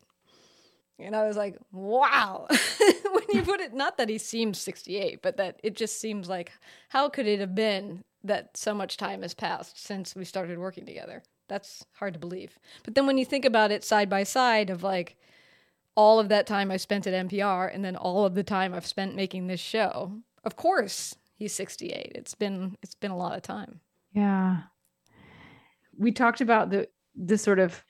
And 0.99 1.15
I 1.15 1.27
was 1.27 1.37
like, 1.37 1.57
wow. 1.71 2.47
when 3.11 3.23
you 3.33 3.41
put 3.43 3.61
it, 3.61 3.73
not 3.73 3.97
that 3.97 4.09
he 4.09 4.17
seems 4.17 4.59
68, 4.59 5.21
but 5.21 5.37
that 5.37 5.59
it 5.63 5.75
just 5.75 5.99
seems 5.99 6.27
like, 6.27 6.51
how 6.89 7.09
could 7.09 7.27
it 7.27 7.39
have 7.39 7.55
been 7.55 8.03
that 8.23 8.55
so 8.57 8.73
much 8.73 8.97
time 8.97 9.21
has 9.21 9.33
passed 9.33 9.81
since 9.81 10.15
we 10.15 10.25
started 10.25 10.59
working 10.59 10.85
together? 10.85 11.23
That's 11.47 11.85
hard 11.93 12.13
to 12.13 12.19
believe. 12.19 12.59
But 12.83 12.95
then 12.95 13.07
when 13.07 13.17
you 13.17 13.25
think 13.25 13.45
about 13.45 13.71
it 13.71 13.83
side 13.83 14.09
by 14.09 14.23
side, 14.23 14.69
of 14.69 14.83
like 14.83 15.15
all 15.95 16.19
of 16.19 16.29
that 16.29 16.45
time 16.45 16.69
I 16.69 16.77
spent 16.77 17.07
at 17.07 17.27
NPR 17.27 17.73
and 17.73 17.83
then 17.83 17.95
all 17.95 18.25
of 18.25 18.35
the 18.35 18.43
time 18.43 18.73
I've 18.73 18.85
spent 18.85 19.15
making 19.15 19.47
this 19.47 19.59
show, 19.59 20.21
of 20.43 20.55
course 20.57 21.15
he's 21.39 21.55
68. 21.55 22.11
It's 22.13 22.35
been 22.35 22.77
it's 22.83 22.95
been 22.95 23.11
a 23.11 23.17
lot 23.17 23.35
of 23.35 23.41
time. 23.41 23.79
Yeah. 24.13 24.57
We 25.97 26.11
talked 26.11 26.41
about 26.41 26.69
the 26.69 26.87
the 27.15 27.37
sort 27.37 27.57
of 27.57 27.83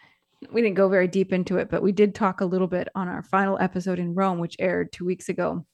we 0.54 0.62
didn't 0.62 0.78
go 0.78 0.88
very 0.88 1.08
deep 1.08 1.34
into 1.34 1.58
it, 1.58 1.70
but 1.70 1.84
we 1.84 1.92
did 1.92 2.16
talk 2.16 2.40
a 2.40 2.46
little 2.46 2.68
bit 2.68 2.88
on 2.96 3.10
our 3.10 3.24
final 3.24 3.58
episode 3.60 4.00
in 4.00 4.16
Rome, 4.16 4.40
which 4.40 4.56
aired 4.58 4.94
two 4.94 5.04
weeks 5.04 5.28
ago, 5.28 5.66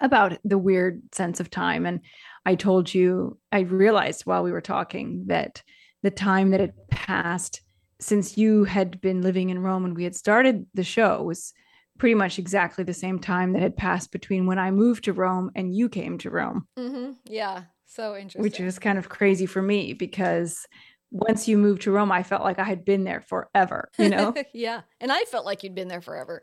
about 0.00 0.36
the 0.44 0.58
weird 0.58 1.02
sense 1.14 1.40
of 1.40 1.48
time. 1.48 1.86
And 1.86 2.00
I 2.44 2.54
told 2.54 2.92
you, 2.92 3.38
I 3.50 3.60
realized 3.60 4.26
while 4.26 4.42
we 4.42 4.52
were 4.52 4.60
talking 4.60 5.24
that 5.28 5.62
the 6.02 6.10
time 6.10 6.50
that 6.50 6.60
had 6.60 6.74
passed 6.90 7.62
since 7.98 8.36
you 8.36 8.64
had 8.64 9.00
been 9.00 9.22
living 9.22 9.50
in 9.50 9.58
Rome 9.58 9.84
and 9.84 9.96
we 9.96 10.04
had 10.04 10.16
started 10.16 10.66
the 10.74 10.84
show 10.84 11.22
was 11.22 11.52
pretty 12.00 12.14
much 12.14 12.38
exactly 12.38 12.82
the 12.82 12.94
same 12.94 13.18
time 13.18 13.52
that 13.52 13.60
had 13.60 13.76
passed 13.76 14.10
between 14.10 14.46
when 14.46 14.58
I 14.58 14.70
moved 14.70 15.04
to 15.04 15.12
Rome 15.12 15.50
and 15.54 15.76
you 15.76 15.90
came 15.90 16.16
to 16.18 16.30
Rome. 16.30 16.66
Mm-hmm. 16.78 17.12
Yeah. 17.26 17.64
So 17.84 18.16
interesting. 18.16 18.42
Which 18.42 18.58
is 18.58 18.78
kind 18.78 18.96
of 18.96 19.10
crazy 19.10 19.44
for 19.44 19.60
me 19.60 19.92
because 19.92 20.66
once 21.10 21.46
you 21.46 21.58
moved 21.58 21.82
to 21.82 21.90
Rome, 21.90 22.10
I 22.10 22.22
felt 22.22 22.42
like 22.42 22.58
I 22.58 22.64
had 22.64 22.86
been 22.86 23.04
there 23.04 23.20
forever, 23.20 23.90
you 23.98 24.08
know? 24.08 24.32
yeah. 24.54 24.80
And 24.98 25.12
I 25.12 25.24
felt 25.24 25.44
like 25.44 25.62
you'd 25.62 25.74
been 25.74 25.88
there 25.88 26.00
forever. 26.00 26.42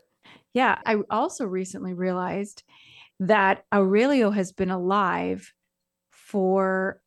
Yeah. 0.54 0.78
I 0.86 0.98
also 1.10 1.44
recently 1.44 1.92
realized 1.92 2.62
that 3.18 3.64
Aurelio 3.74 4.30
has 4.30 4.52
been 4.52 4.70
alive 4.70 5.52
for 6.12 7.02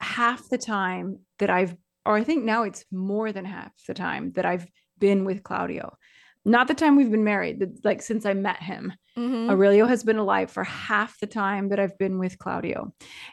half 0.00 0.48
the 0.48 0.56
time 0.56 1.18
that 1.40 1.50
I've, 1.50 1.76
or 2.06 2.16
I 2.16 2.24
think 2.24 2.44
now 2.44 2.62
it's 2.62 2.86
more 2.90 3.32
than 3.32 3.44
half 3.44 3.72
the 3.86 3.92
time 3.92 4.32
that 4.32 4.46
I've 4.46 4.66
been 4.98 5.26
with 5.26 5.42
Claudio 5.42 5.98
not 6.44 6.68
the 6.68 6.74
time 6.74 6.96
we've 6.96 7.10
been 7.10 7.24
married, 7.24 7.62
like 7.84 8.02
since 8.02 8.26
I 8.26 8.34
met 8.34 8.62
him. 8.62 8.92
Mm-hmm. 9.16 9.50
Aurelio 9.50 9.86
has 9.86 10.02
been 10.02 10.16
alive 10.16 10.50
for 10.50 10.64
half 10.64 11.20
the 11.20 11.26
time 11.26 11.68
that 11.68 11.78
I've 11.78 11.98
been 11.98 12.18
with 12.18 12.38
Claudio. 12.38 12.92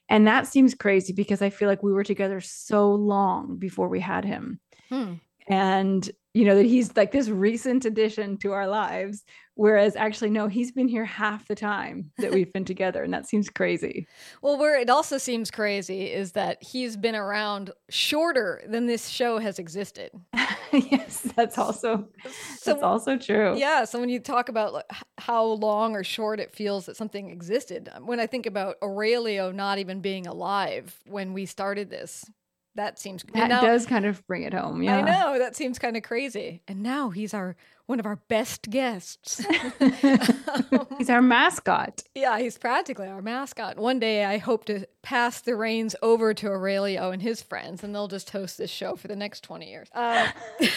And 0.09 0.27
that 0.27 0.45
seems 0.45 0.75
crazy 0.75 1.13
because 1.13 1.41
I 1.41 1.49
feel 1.49 1.67
like 1.67 1.81
we 1.81 1.93
were 1.93 2.03
together 2.03 2.41
so 2.41 2.91
long 2.91 3.57
before 3.57 3.87
we 3.87 3.99
had 3.99 4.25
him. 4.25 4.59
Hmm. 4.89 5.13
And 5.47 6.09
you 6.33 6.45
know 6.45 6.55
that 6.55 6.65
he's 6.65 6.95
like 6.95 7.11
this 7.11 7.27
recent 7.29 7.85
addition 7.85 8.37
to 8.37 8.51
our 8.51 8.67
lives 8.67 9.23
whereas 9.55 9.95
actually 9.95 10.29
no 10.29 10.47
he's 10.47 10.71
been 10.71 10.87
here 10.87 11.03
half 11.03 11.47
the 11.47 11.55
time 11.55 12.11
that 12.19 12.31
we've 12.31 12.53
been 12.53 12.65
together 12.65 13.03
and 13.03 13.13
that 13.13 13.27
seems 13.27 13.49
crazy. 13.49 14.07
Well 14.41 14.57
where 14.57 14.79
it 14.79 14.89
also 14.89 15.17
seems 15.17 15.51
crazy 15.51 16.11
is 16.11 16.33
that 16.33 16.61
he's 16.61 16.95
been 16.95 17.15
around 17.15 17.71
shorter 17.89 18.61
than 18.67 18.85
this 18.85 19.07
show 19.07 19.39
has 19.39 19.59
existed. 19.59 20.11
Yes 20.71 21.21
that's 21.35 21.57
also 21.57 22.07
so, 22.59 22.73
that's 22.73 22.83
also 22.83 23.17
true. 23.17 23.57
Yeah 23.57 23.85
so 23.85 23.99
when 23.99 24.09
you 24.09 24.19
talk 24.19 24.49
about 24.49 24.83
how 25.17 25.43
long 25.43 25.95
or 25.95 26.03
short 26.03 26.39
it 26.39 26.53
feels 26.53 26.85
that 26.85 26.95
something 26.95 27.31
existed 27.31 27.89
when 28.05 28.19
i 28.19 28.27
think 28.27 28.45
about 28.45 28.75
aurelio 28.83 29.51
not 29.51 29.79
even 29.79 29.99
being 29.99 30.27
alive 30.27 30.95
when 31.07 31.33
we 31.33 31.47
started 31.47 31.89
this 31.89 32.23
that 32.79 32.97
seems 32.97 33.23
that 33.33 33.49
now, 33.49 33.59
does 33.59 33.85
kind 33.85 34.05
of 34.05 34.25
bring 34.25 34.43
it 34.43 34.53
home. 34.53 34.81
Yeah, 34.81 34.99
I 34.99 35.01
know 35.01 35.37
that 35.37 35.53
seems 35.53 35.77
kind 35.77 35.97
of 35.97 36.03
crazy. 36.03 36.61
And 36.65 36.81
now 36.81 37.09
he's 37.09 37.33
our 37.33 37.57
one 37.87 37.99
of 37.99 38.05
our 38.05 38.15
best 38.29 38.69
guests. 38.69 39.45
he's 40.97 41.09
our 41.09 41.21
mascot. 41.21 42.03
Yeah, 42.15 42.39
he's 42.39 42.57
practically 42.57 43.07
our 43.07 43.21
mascot. 43.21 43.77
One 43.77 43.99
day, 43.99 44.23
I 44.23 44.37
hope 44.37 44.63
to 44.65 44.87
pass 45.01 45.41
the 45.41 45.57
reins 45.57 45.93
over 46.01 46.33
to 46.35 46.47
Aurelio 46.47 47.11
and 47.11 47.21
his 47.21 47.41
friends, 47.41 47.83
and 47.83 47.93
they'll 47.93 48.07
just 48.07 48.29
host 48.29 48.57
this 48.57 48.71
show 48.71 48.95
for 48.95 49.09
the 49.09 49.15
next 49.15 49.43
twenty 49.43 49.69
years. 49.69 49.89
Uh, 49.93 50.29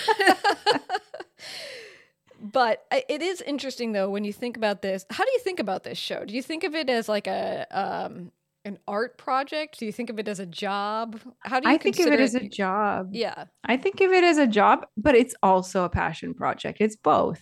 but 2.40 2.84
it 2.90 3.22
is 3.22 3.40
interesting 3.42 3.92
though 3.92 4.10
when 4.10 4.24
you 4.24 4.32
think 4.32 4.56
about 4.56 4.82
this. 4.82 5.06
How 5.08 5.24
do 5.24 5.30
you 5.30 5.40
think 5.40 5.60
about 5.60 5.84
this 5.84 5.98
show? 5.98 6.24
Do 6.24 6.34
you 6.34 6.42
think 6.42 6.64
of 6.64 6.74
it 6.74 6.90
as 6.90 7.08
like 7.08 7.28
a 7.28 7.66
um, 7.70 8.32
an 8.64 8.78
art 8.86 9.18
project? 9.18 9.78
Do 9.78 9.86
you 9.86 9.92
think 9.92 10.10
of 10.10 10.18
it 10.18 10.28
as 10.28 10.40
a 10.40 10.46
job? 10.46 11.20
How 11.40 11.60
do 11.60 11.68
you 11.68 11.74
I 11.74 11.78
think 11.78 11.98
of 11.98 12.06
it, 12.06 12.14
it 12.14 12.20
as 12.20 12.34
a 12.34 12.48
job. 12.48 13.08
Yeah. 13.12 13.44
I 13.64 13.76
think 13.76 14.00
of 14.00 14.12
it 14.12 14.24
as 14.24 14.38
a 14.38 14.46
job, 14.46 14.86
but 14.96 15.14
it's 15.14 15.34
also 15.42 15.84
a 15.84 15.88
passion 15.88 16.34
project. 16.34 16.78
It's 16.80 16.96
both. 16.96 17.40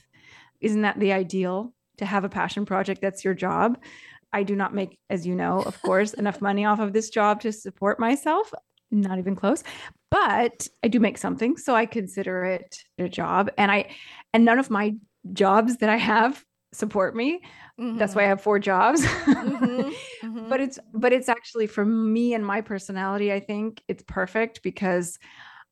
Isn't 0.60 0.82
that 0.82 0.98
the 0.98 1.12
ideal 1.12 1.72
to 1.98 2.06
have 2.06 2.24
a 2.24 2.28
passion 2.28 2.64
project 2.64 3.00
that's 3.00 3.24
your 3.24 3.34
job? 3.34 3.78
I 4.32 4.42
do 4.42 4.54
not 4.54 4.74
make, 4.74 4.98
as 5.08 5.26
you 5.26 5.34
know, 5.34 5.60
of 5.62 5.80
course, 5.82 6.14
enough 6.14 6.40
money 6.48 6.64
off 6.64 6.80
of 6.80 6.92
this 6.92 7.10
job 7.10 7.40
to 7.42 7.52
support 7.52 7.98
myself. 7.98 8.52
Not 8.90 9.18
even 9.18 9.36
close. 9.36 9.62
But 10.10 10.66
I 10.82 10.88
do 10.88 10.98
make 10.98 11.18
something, 11.18 11.56
so 11.56 11.74
I 11.76 11.86
consider 11.86 12.44
it 12.44 12.82
a 12.98 13.08
job. 13.08 13.50
And 13.56 13.70
I 13.70 13.94
and 14.32 14.44
none 14.44 14.58
of 14.58 14.70
my 14.70 14.94
jobs 15.32 15.76
that 15.78 15.88
I 15.88 15.96
have 15.96 16.44
support 16.72 17.14
me. 17.14 17.40
Mm-hmm. 17.80 17.98
That's 17.98 18.14
why 18.14 18.24
I 18.24 18.28
have 18.28 18.42
four 18.42 18.58
jobs. 18.58 19.02
mm-hmm. 19.04 19.90
Mm-hmm. 20.20 20.50
But 20.50 20.60
it's 20.60 20.78
but 20.92 21.14
it's 21.14 21.30
actually 21.30 21.66
for 21.66 21.82
me 21.82 22.34
and 22.34 22.44
my 22.44 22.60
personality, 22.60 23.32
I 23.32 23.40
think 23.40 23.82
it's 23.88 24.02
perfect 24.06 24.62
because 24.62 25.18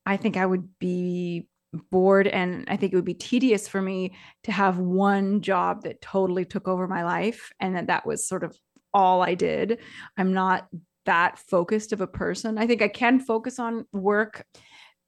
I 0.06 0.16
think 0.16 0.38
I 0.38 0.46
would 0.46 0.78
be 0.78 1.48
bored 1.90 2.26
and 2.26 2.64
I 2.68 2.76
think 2.76 2.92
it 2.92 2.96
would 2.96 3.04
be 3.04 3.12
tedious 3.12 3.68
for 3.68 3.82
me 3.82 4.14
to 4.44 4.52
have 4.52 4.78
one 4.78 5.42
job 5.42 5.82
that 5.82 6.00
totally 6.00 6.46
took 6.46 6.66
over 6.66 6.88
my 6.88 7.04
life 7.04 7.52
and 7.60 7.76
that 7.76 7.88
that 7.88 8.06
was 8.06 8.26
sort 8.26 8.42
of 8.42 8.56
all 8.94 9.22
I 9.22 9.34
did. 9.34 9.80
I'm 10.16 10.32
not 10.32 10.66
that 11.04 11.38
focused 11.38 11.92
of 11.92 12.00
a 12.00 12.06
person. 12.06 12.58
I 12.58 12.66
think 12.66 12.80
I 12.80 12.88
can 12.88 13.20
focus 13.20 13.58
on 13.58 13.86
work 13.92 14.46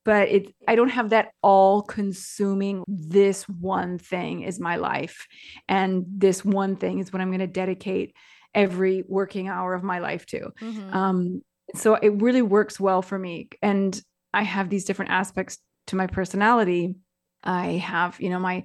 but 0.04 0.28
it 0.28 0.54
i 0.68 0.74
don't 0.74 0.88
have 0.88 1.10
that 1.10 1.32
all 1.42 1.82
consuming 1.82 2.84
this 2.86 3.48
one 3.48 3.98
thing 3.98 4.42
is 4.42 4.60
my 4.60 4.76
life 4.76 5.26
and 5.68 6.04
this 6.08 6.44
one 6.44 6.76
thing 6.76 6.98
is 6.98 7.12
what 7.12 7.20
i'm 7.20 7.30
going 7.30 7.40
to 7.40 7.46
dedicate 7.46 8.14
every 8.54 9.04
working 9.08 9.48
hour 9.48 9.74
of 9.74 9.82
my 9.82 9.98
life 9.98 10.26
to 10.26 10.50
mm-hmm. 10.60 10.96
um, 10.96 11.42
so 11.74 11.94
it 11.94 12.20
really 12.20 12.42
works 12.42 12.80
well 12.80 13.02
for 13.02 13.18
me 13.18 13.48
and 13.62 14.02
i 14.32 14.42
have 14.42 14.68
these 14.68 14.84
different 14.84 15.10
aspects 15.10 15.58
to 15.86 15.96
my 15.96 16.06
personality 16.06 16.94
i 17.44 17.72
have 17.72 18.20
you 18.20 18.30
know 18.30 18.38
my 18.38 18.64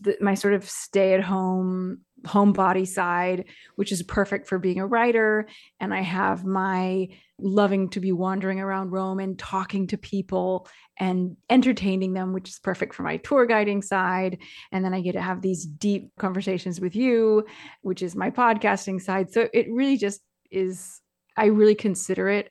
the, 0.00 0.16
my 0.20 0.34
sort 0.34 0.54
of 0.54 0.68
stay 0.68 1.14
at 1.14 1.22
home 1.22 2.00
homebody 2.24 2.86
side, 2.86 3.44
which 3.76 3.92
is 3.92 4.02
perfect 4.02 4.46
for 4.46 4.58
being 4.58 4.80
a 4.80 4.86
writer. 4.86 5.46
And 5.80 5.94
I 5.94 6.00
have 6.00 6.44
my 6.44 7.08
loving 7.38 7.88
to 7.90 8.00
be 8.00 8.12
wandering 8.12 8.60
around 8.60 8.90
Rome 8.90 9.18
and 9.18 9.38
talking 9.38 9.86
to 9.88 9.98
people 9.98 10.68
and 10.98 11.36
entertaining 11.50 12.12
them, 12.12 12.32
which 12.32 12.48
is 12.48 12.58
perfect 12.58 12.94
for 12.94 13.02
my 13.02 13.16
tour 13.18 13.46
guiding 13.46 13.82
side. 13.82 14.38
And 14.70 14.84
then 14.84 14.94
I 14.94 15.00
get 15.00 15.12
to 15.12 15.20
have 15.20 15.42
these 15.42 15.64
deep 15.64 16.12
conversations 16.18 16.80
with 16.80 16.94
you, 16.94 17.44
which 17.82 18.02
is 18.02 18.14
my 18.14 18.30
podcasting 18.30 19.00
side. 19.00 19.32
So 19.32 19.48
it 19.52 19.66
really 19.70 19.96
just 19.96 20.20
is, 20.50 21.00
I 21.36 21.46
really 21.46 21.74
consider 21.74 22.28
it 22.28 22.50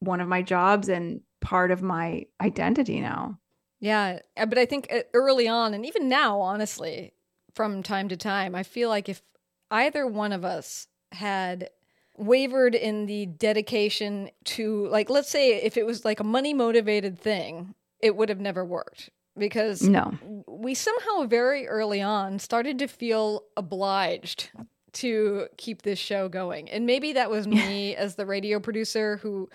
one 0.00 0.20
of 0.20 0.28
my 0.28 0.42
jobs 0.42 0.88
and 0.88 1.20
part 1.40 1.70
of 1.70 1.82
my 1.82 2.24
identity 2.40 3.00
now. 3.00 3.38
Yeah, 3.78 4.20
but 4.36 4.56
I 4.56 4.64
think 4.64 4.88
uh, 4.90 5.00
early 5.12 5.48
on, 5.48 5.74
and 5.74 5.84
even 5.84 6.08
now, 6.08 6.40
honestly, 6.40 7.12
from 7.56 7.82
time 7.82 8.08
to 8.10 8.16
time. 8.16 8.54
I 8.54 8.62
feel 8.62 8.90
like 8.90 9.08
if 9.08 9.22
either 9.70 10.06
one 10.06 10.32
of 10.32 10.44
us 10.44 10.88
had 11.10 11.70
wavered 12.18 12.74
in 12.74 13.06
the 13.06 13.26
dedication 13.26 14.30
to, 14.44 14.86
like, 14.88 15.08
let's 15.08 15.30
say 15.30 15.56
if 15.56 15.78
it 15.78 15.86
was 15.86 16.04
like 16.04 16.20
a 16.20 16.24
money 16.24 16.52
motivated 16.52 17.18
thing, 17.18 17.74
it 18.00 18.14
would 18.14 18.28
have 18.28 18.40
never 18.40 18.64
worked 18.64 19.08
because 19.38 19.82
no. 19.82 20.14
we 20.46 20.74
somehow 20.74 21.26
very 21.26 21.66
early 21.66 22.02
on 22.02 22.38
started 22.38 22.78
to 22.78 22.86
feel 22.86 23.42
obliged 23.56 24.50
to 24.92 25.46
keep 25.56 25.82
this 25.82 25.98
show 25.98 26.28
going. 26.28 26.70
And 26.70 26.86
maybe 26.86 27.14
that 27.14 27.30
was 27.30 27.46
me 27.46 27.96
as 27.96 28.14
the 28.14 28.26
radio 28.26 28.60
producer 28.60 29.16
who, 29.18 29.48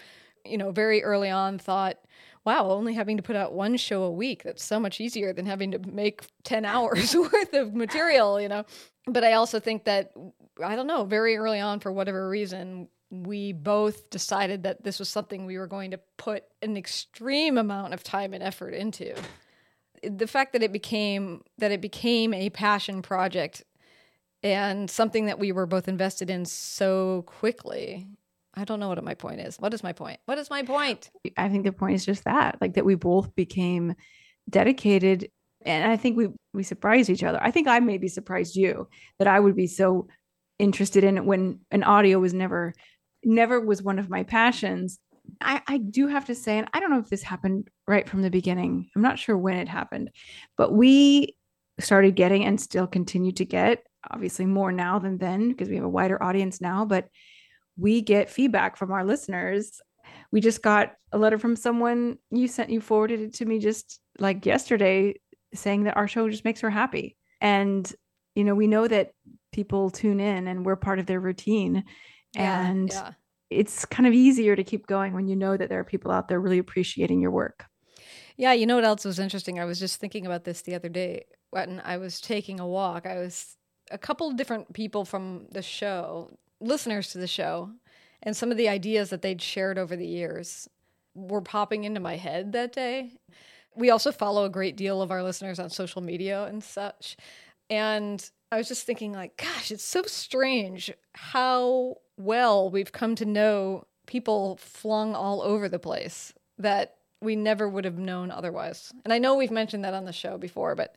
you 0.43 0.57
know, 0.57 0.71
very 0.71 1.03
early 1.03 1.29
on 1.29 1.59
thought, 1.59 1.97
wow, 2.45 2.69
only 2.69 2.93
having 2.93 3.17
to 3.17 3.23
put 3.23 3.35
out 3.35 3.53
one 3.53 3.77
show 3.77 4.03
a 4.03 4.11
week, 4.11 4.43
that's 4.43 4.63
so 4.63 4.79
much 4.79 4.99
easier 4.99 5.31
than 5.33 5.45
having 5.45 5.71
to 5.71 5.79
make 5.79 6.23
10 6.43 6.65
hours 6.65 7.15
worth 7.15 7.53
of 7.53 7.73
material, 7.73 8.41
you 8.41 8.49
know? 8.49 8.65
But 9.07 9.23
I 9.23 9.33
also 9.33 9.59
think 9.59 9.85
that, 9.85 10.11
I 10.63 10.75
don't 10.75 10.87
know, 10.87 11.03
very 11.03 11.37
early 11.37 11.59
on, 11.59 11.79
for 11.79 11.91
whatever 11.91 12.27
reason, 12.27 12.87
we 13.11 13.51
both 13.51 14.09
decided 14.09 14.63
that 14.63 14.83
this 14.83 14.97
was 14.97 15.09
something 15.09 15.45
we 15.45 15.57
were 15.57 15.67
going 15.67 15.91
to 15.91 15.99
put 16.17 16.45
an 16.61 16.77
extreme 16.77 17.57
amount 17.57 17.93
of 17.93 18.03
time 18.03 18.33
and 18.33 18.41
effort 18.41 18.73
into. 18.73 19.13
The 20.01 20.27
fact 20.27 20.53
that 20.53 20.63
it 20.63 20.71
became 20.71 21.43
that 21.59 21.71
it 21.71 21.81
became 21.81 22.33
a 22.33 22.49
passion 22.49 23.01
project 23.01 23.63
and 24.41 24.89
something 24.89 25.25
that 25.27 25.37
we 25.37 25.51
were 25.51 25.67
both 25.67 25.87
invested 25.87 26.29
in 26.29 26.45
so 26.45 27.23
quickly 27.27 28.07
I 28.53 28.65
don't 28.65 28.79
know 28.79 28.89
what 28.89 29.03
my 29.03 29.13
point 29.15 29.39
is. 29.41 29.57
What 29.57 29.73
is 29.73 29.83
my 29.83 29.93
point? 29.93 30.19
What 30.25 30.37
is 30.37 30.49
my 30.49 30.63
point? 30.63 31.09
I 31.37 31.49
think 31.49 31.63
the 31.65 31.71
point 31.71 31.95
is 31.95 32.05
just 32.05 32.25
that, 32.25 32.57
like 32.61 32.73
that 32.73 32.85
we 32.85 32.95
both 32.95 33.33
became 33.35 33.95
dedicated 34.49 35.29
And 35.65 35.91
I 35.91 35.97
think 35.97 36.17
we 36.17 36.29
we 36.53 36.63
surprised 36.63 37.09
each 37.09 37.23
other. 37.23 37.39
I 37.41 37.51
think 37.51 37.67
I 37.67 37.79
maybe 37.79 38.07
surprised 38.07 38.55
you 38.55 38.87
that 39.19 39.27
I 39.27 39.39
would 39.39 39.55
be 39.55 39.67
so 39.67 40.07
interested 40.59 41.03
in 41.03 41.17
it 41.17 41.25
when 41.25 41.59
an 41.71 41.83
audio 41.83 42.19
was 42.19 42.33
never 42.33 42.73
never 43.23 43.59
was 43.61 43.83
one 43.83 43.99
of 43.99 44.09
my 44.09 44.23
passions. 44.23 44.99
I, 45.39 45.61
I 45.67 45.77
do 45.77 46.07
have 46.07 46.25
to 46.25 46.35
say, 46.35 46.57
and 46.57 46.67
I 46.73 46.79
don't 46.79 46.89
know 46.89 46.99
if 46.99 47.09
this 47.09 47.23
happened 47.23 47.69
right 47.87 48.07
from 48.09 48.21
the 48.21 48.31
beginning. 48.31 48.89
I'm 48.95 49.01
not 49.01 49.19
sure 49.19 49.37
when 49.37 49.57
it 49.57 49.67
happened, 49.67 50.09
but 50.57 50.73
we 50.73 51.35
started 51.79 52.15
getting 52.15 52.43
and 52.45 52.59
still 52.59 52.87
continue 52.87 53.31
to 53.33 53.45
get 53.45 53.83
obviously 54.09 54.45
more 54.45 54.71
now 54.71 54.99
than 54.99 55.17
then 55.19 55.49
because 55.49 55.69
we 55.69 55.75
have 55.75 55.85
a 55.85 55.89
wider 55.89 56.21
audience 56.21 56.59
now, 56.59 56.85
but 56.85 57.07
we 57.81 58.01
get 58.01 58.29
feedback 58.29 58.77
from 58.77 58.91
our 58.91 59.03
listeners. 59.03 59.81
We 60.31 60.39
just 60.39 60.61
got 60.61 60.93
a 61.11 61.17
letter 61.17 61.39
from 61.39 61.55
someone 61.55 62.17
you 62.29 62.47
sent, 62.47 62.69
you 62.69 62.79
forwarded 62.79 63.19
it 63.19 63.33
to 63.35 63.45
me 63.45 63.59
just 63.59 63.99
like 64.19 64.45
yesterday 64.45 65.15
saying 65.53 65.83
that 65.83 65.97
our 65.97 66.07
show 66.07 66.29
just 66.29 66.45
makes 66.45 66.61
her 66.61 66.69
happy. 66.69 67.17
And, 67.41 67.91
you 68.35 68.43
know, 68.43 68.53
we 68.53 68.67
know 68.67 68.87
that 68.87 69.13
people 69.51 69.89
tune 69.89 70.19
in 70.19 70.47
and 70.47 70.65
we're 70.65 70.75
part 70.75 70.99
of 70.99 71.07
their 71.07 71.19
routine. 71.19 71.83
Yeah, 72.33 72.67
and 72.67 72.89
yeah. 72.89 73.11
it's 73.49 73.83
kind 73.83 74.07
of 74.07 74.13
easier 74.13 74.55
to 74.55 74.63
keep 74.63 74.85
going 74.85 75.13
when 75.13 75.27
you 75.27 75.35
know 75.35 75.57
that 75.57 75.67
there 75.67 75.79
are 75.79 75.83
people 75.83 76.11
out 76.11 76.27
there 76.27 76.39
really 76.39 76.59
appreciating 76.59 77.19
your 77.19 77.31
work. 77.31 77.65
Yeah, 78.37 78.53
you 78.53 78.65
know 78.65 78.75
what 78.75 78.85
else 78.85 79.05
was 79.05 79.19
interesting? 79.19 79.59
I 79.59 79.65
was 79.65 79.79
just 79.79 79.99
thinking 79.99 80.25
about 80.25 80.45
this 80.45 80.61
the 80.61 80.75
other 80.75 80.87
day 80.87 81.25
when 81.49 81.81
I 81.83 81.97
was 81.97 82.21
taking 82.21 82.59
a 82.59 82.67
walk. 82.67 83.05
I 83.05 83.17
was 83.17 83.57
a 83.89 83.97
couple 83.97 84.29
of 84.29 84.37
different 84.37 84.71
people 84.73 85.03
from 85.03 85.47
the 85.51 85.61
show, 85.61 86.29
listeners 86.61 87.09
to 87.09 87.17
the 87.17 87.27
show, 87.27 87.71
and 88.23 88.37
some 88.37 88.51
of 88.51 88.57
the 88.57 88.69
ideas 88.69 89.09
that 89.09 89.21
they'd 89.21 89.41
shared 89.41 89.77
over 89.77 89.95
the 89.95 90.07
years 90.07 90.69
were 91.13 91.41
popping 91.41 91.83
into 91.83 91.99
my 91.99 92.15
head 92.15 92.53
that 92.53 92.71
day. 92.71 93.11
We 93.75 93.89
also 93.89 94.11
follow 94.11 94.45
a 94.45 94.49
great 94.49 94.77
deal 94.77 95.01
of 95.01 95.11
our 95.11 95.23
listeners 95.23 95.59
on 95.59 95.69
social 95.69 96.01
media 96.01 96.45
and 96.45 96.63
such. 96.63 97.17
And 97.69 98.29
I 98.51 98.57
was 98.57 98.67
just 98.67 98.85
thinking, 98.85 99.13
like, 99.13 99.37
gosh, 99.37 99.71
it's 99.71 99.83
so 99.83 100.03
strange 100.03 100.91
how 101.13 101.95
well 102.17 102.69
we've 102.69 102.91
come 102.91 103.15
to 103.15 103.25
know 103.25 103.85
people 104.07 104.57
flung 104.57 105.15
all 105.15 105.41
over 105.41 105.69
the 105.69 105.79
place 105.79 106.33
that 106.57 106.97
we 107.21 107.35
never 107.35 107.69
would 107.69 107.85
have 107.85 107.97
known 107.97 108.29
otherwise. 108.29 108.91
And 109.05 109.13
I 109.13 109.19
know 109.19 109.35
we've 109.35 109.51
mentioned 109.51 109.85
that 109.85 109.93
on 109.93 110.05
the 110.05 110.13
show 110.13 110.37
before, 110.37 110.75
but 110.75 110.95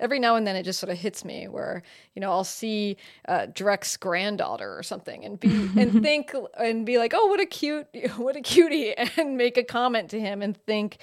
every 0.00 0.18
now 0.18 0.36
and 0.36 0.46
then 0.46 0.56
it 0.56 0.62
just 0.62 0.78
sort 0.78 0.90
of 0.90 0.98
hits 0.98 1.24
me 1.24 1.48
where 1.48 1.82
you 2.14 2.20
know 2.20 2.30
I'll 2.30 2.44
see 2.44 2.96
uh, 3.28 3.46
Drek's 3.46 3.96
granddaughter 3.96 4.76
or 4.76 4.82
something 4.82 5.24
and 5.24 5.38
be 5.38 5.48
and 5.76 6.02
think 6.02 6.34
and 6.58 6.84
be 6.86 6.98
like, 6.98 7.12
oh, 7.14 7.26
what 7.26 7.40
a 7.40 7.46
cute, 7.46 7.86
what 8.16 8.36
a 8.36 8.40
cutie, 8.40 8.94
and 9.16 9.36
make 9.36 9.56
a 9.56 9.64
comment 9.64 10.10
to 10.10 10.20
him 10.20 10.42
and 10.42 10.56
think. 10.56 10.98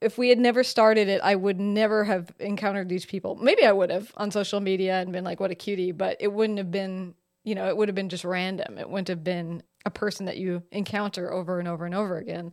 If 0.00 0.18
we 0.18 0.30
had 0.30 0.38
never 0.40 0.64
started 0.64 1.06
it, 1.06 1.20
I 1.22 1.36
would 1.36 1.60
never 1.60 2.02
have 2.02 2.32
encountered 2.40 2.88
these 2.88 3.06
people. 3.06 3.36
Maybe 3.36 3.64
I 3.64 3.70
would 3.70 3.90
have 3.90 4.10
on 4.16 4.32
social 4.32 4.58
media 4.58 5.00
and 5.00 5.12
been 5.12 5.22
like, 5.22 5.38
what 5.38 5.52
a 5.52 5.54
cutie, 5.54 5.92
but 5.92 6.16
it 6.18 6.26
wouldn't 6.26 6.58
have 6.58 6.72
been, 6.72 7.14
you 7.44 7.54
know, 7.54 7.68
it 7.68 7.76
would 7.76 7.86
have 7.86 7.94
been 7.94 8.08
just 8.08 8.24
random. 8.24 8.78
It 8.78 8.90
wouldn't 8.90 9.06
have 9.06 9.22
been 9.22 9.62
a 9.86 9.90
person 9.90 10.26
that 10.26 10.38
you 10.38 10.64
encounter 10.72 11.32
over 11.32 11.60
and 11.60 11.68
over 11.68 11.86
and 11.86 11.94
over 11.94 12.18
again, 12.18 12.52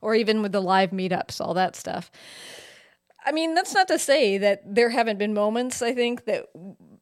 or 0.00 0.14
even 0.14 0.40
with 0.40 0.52
the 0.52 0.62
live 0.62 0.90
meetups, 0.90 1.42
all 1.42 1.52
that 1.52 1.76
stuff. 1.76 2.10
I 3.28 3.32
mean, 3.32 3.54
that's 3.54 3.74
not 3.74 3.88
to 3.88 3.98
say 3.98 4.38
that 4.38 4.62
there 4.64 4.88
haven't 4.88 5.18
been 5.18 5.34
moments, 5.34 5.82
I 5.82 5.92
think, 5.92 6.24
that 6.24 6.46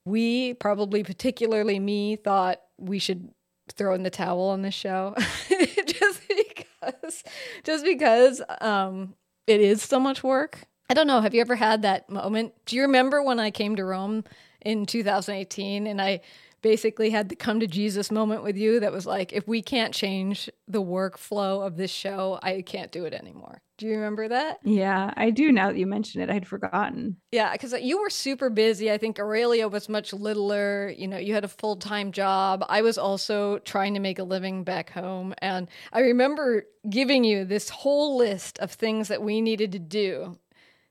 we, 0.05 0.55
probably 0.55 1.05
particularly 1.05 1.79
me, 1.79 2.17
thought 2.17 2.61
we 2.79 2.99
should 2.99 3.31
throw 3.73 3.95
in 3.95 4.03
the 4.03 4.11
towel 4.11 4.49
on 4.49 4.63
this 4.63 4.75
show. 4.75 5.15
just 5.87 6.21
because 6.29 7.25
just 7.65 7.85
because 7.85 8.43
um 8.61 9.15
it 9.47 9.61
is 9.61 9.83
so 9.83 10.01
much 10.01 10.25
work. 10.25 10.65
I 10.91 10.95
don't 10.95 11.07
know, 11.07 11.21
have 11.21 11.35
you 11.35 11.41
ever 11.41 11.55
had 11.55 11.83
that 11.83 12.11
moment? 12.11 12.55
Do 12.65 12.75
you 12.75 12.83
remember 12.83 13.23
when 13.23 13.39
I 13.39 13.53
came 13.53 13.77
to 13.77 13.85
Rome 13.85 14.25
in 14.61 14.85
2018 14.85 15.87
and 15.87 16.03
I 16.03 16.21
basically 16.67 17.11
had 17.11 17.29
the 17.29 17.37
come 17.37 17.61
to 17.61 17.67
Jesus 17.69 18.11
moment 18.11 18.43
with 18.43 18.57
you 18.57 18.81
that 18.81 18.91
was 18.91 19.07
like, 19.07 19.33
if 19.33 19.47
we 19.47 19.63
can't 19.63 19.95
change 19.95 20.51
the 20.67 20.83
workflow 20.83 21.65
of 21.65 21.77
this 21.77 21.93
show, 21.93 22.41
I 22.43 22.63
can't 22.63 22.91
do 22.91 23.05
it 23.05 23.15
anymore. 23.15 23.63
Do 23.79 23.87
you 23.87 23.95
remember 23.95 24.27
that? 24.27 24.59
Yeah, 24.65 25.13
I 25.17 25.31
do 25.31 25.53
now 25.53 25.69
that 25.69 25.79
you 25.79 25.87
mention 25.87 26.23
it. 26.23 26.29
I'd 26.29 26.45
forgotten. 26.45 27.19
Yeah, 27.31 27.53
because 27.53 27.73
you 27.81 28.01
were 28.01 28.11
super 28.11 28.51
busy. 28.51 28.91
I 28.91 28.99
think 28.99 29.21
Aurelio 29.21 29.69
was 29.69 29.89
much 29.89 30.13
littler. 30.13 30.93
You 30.97 31.07
know, 31.07 31.19
you 31.19 31.35
had 31.35 31.45
a 31.45 31.49
full 31.49 31.77
time 31.77 32.11
job. 32.11 32.65
I 32.69 32.83
was 32.83 32.99
also 32.99 33.59
trying 33.59 33.95
to 33.95 34.01
make 34.01 34.19
a 34.19 34.25
living 34.25 34.65
back 34.65 34.91
home. 34.91 35.35
And 35.39 35.69
I 35.93 36.01
remember 36.01 36.67
giving 36.91 37.23
you 37.23 37.45
this 37.45 37.69
whole 37.69 38.17
list 38.17 38.59
of 38.59 38.73
things 38.73 39.07
that 39.07 39.23
we 39.23 39.41
needed 39.41 39.71
to 39.71 39.79
do 39.79 40.37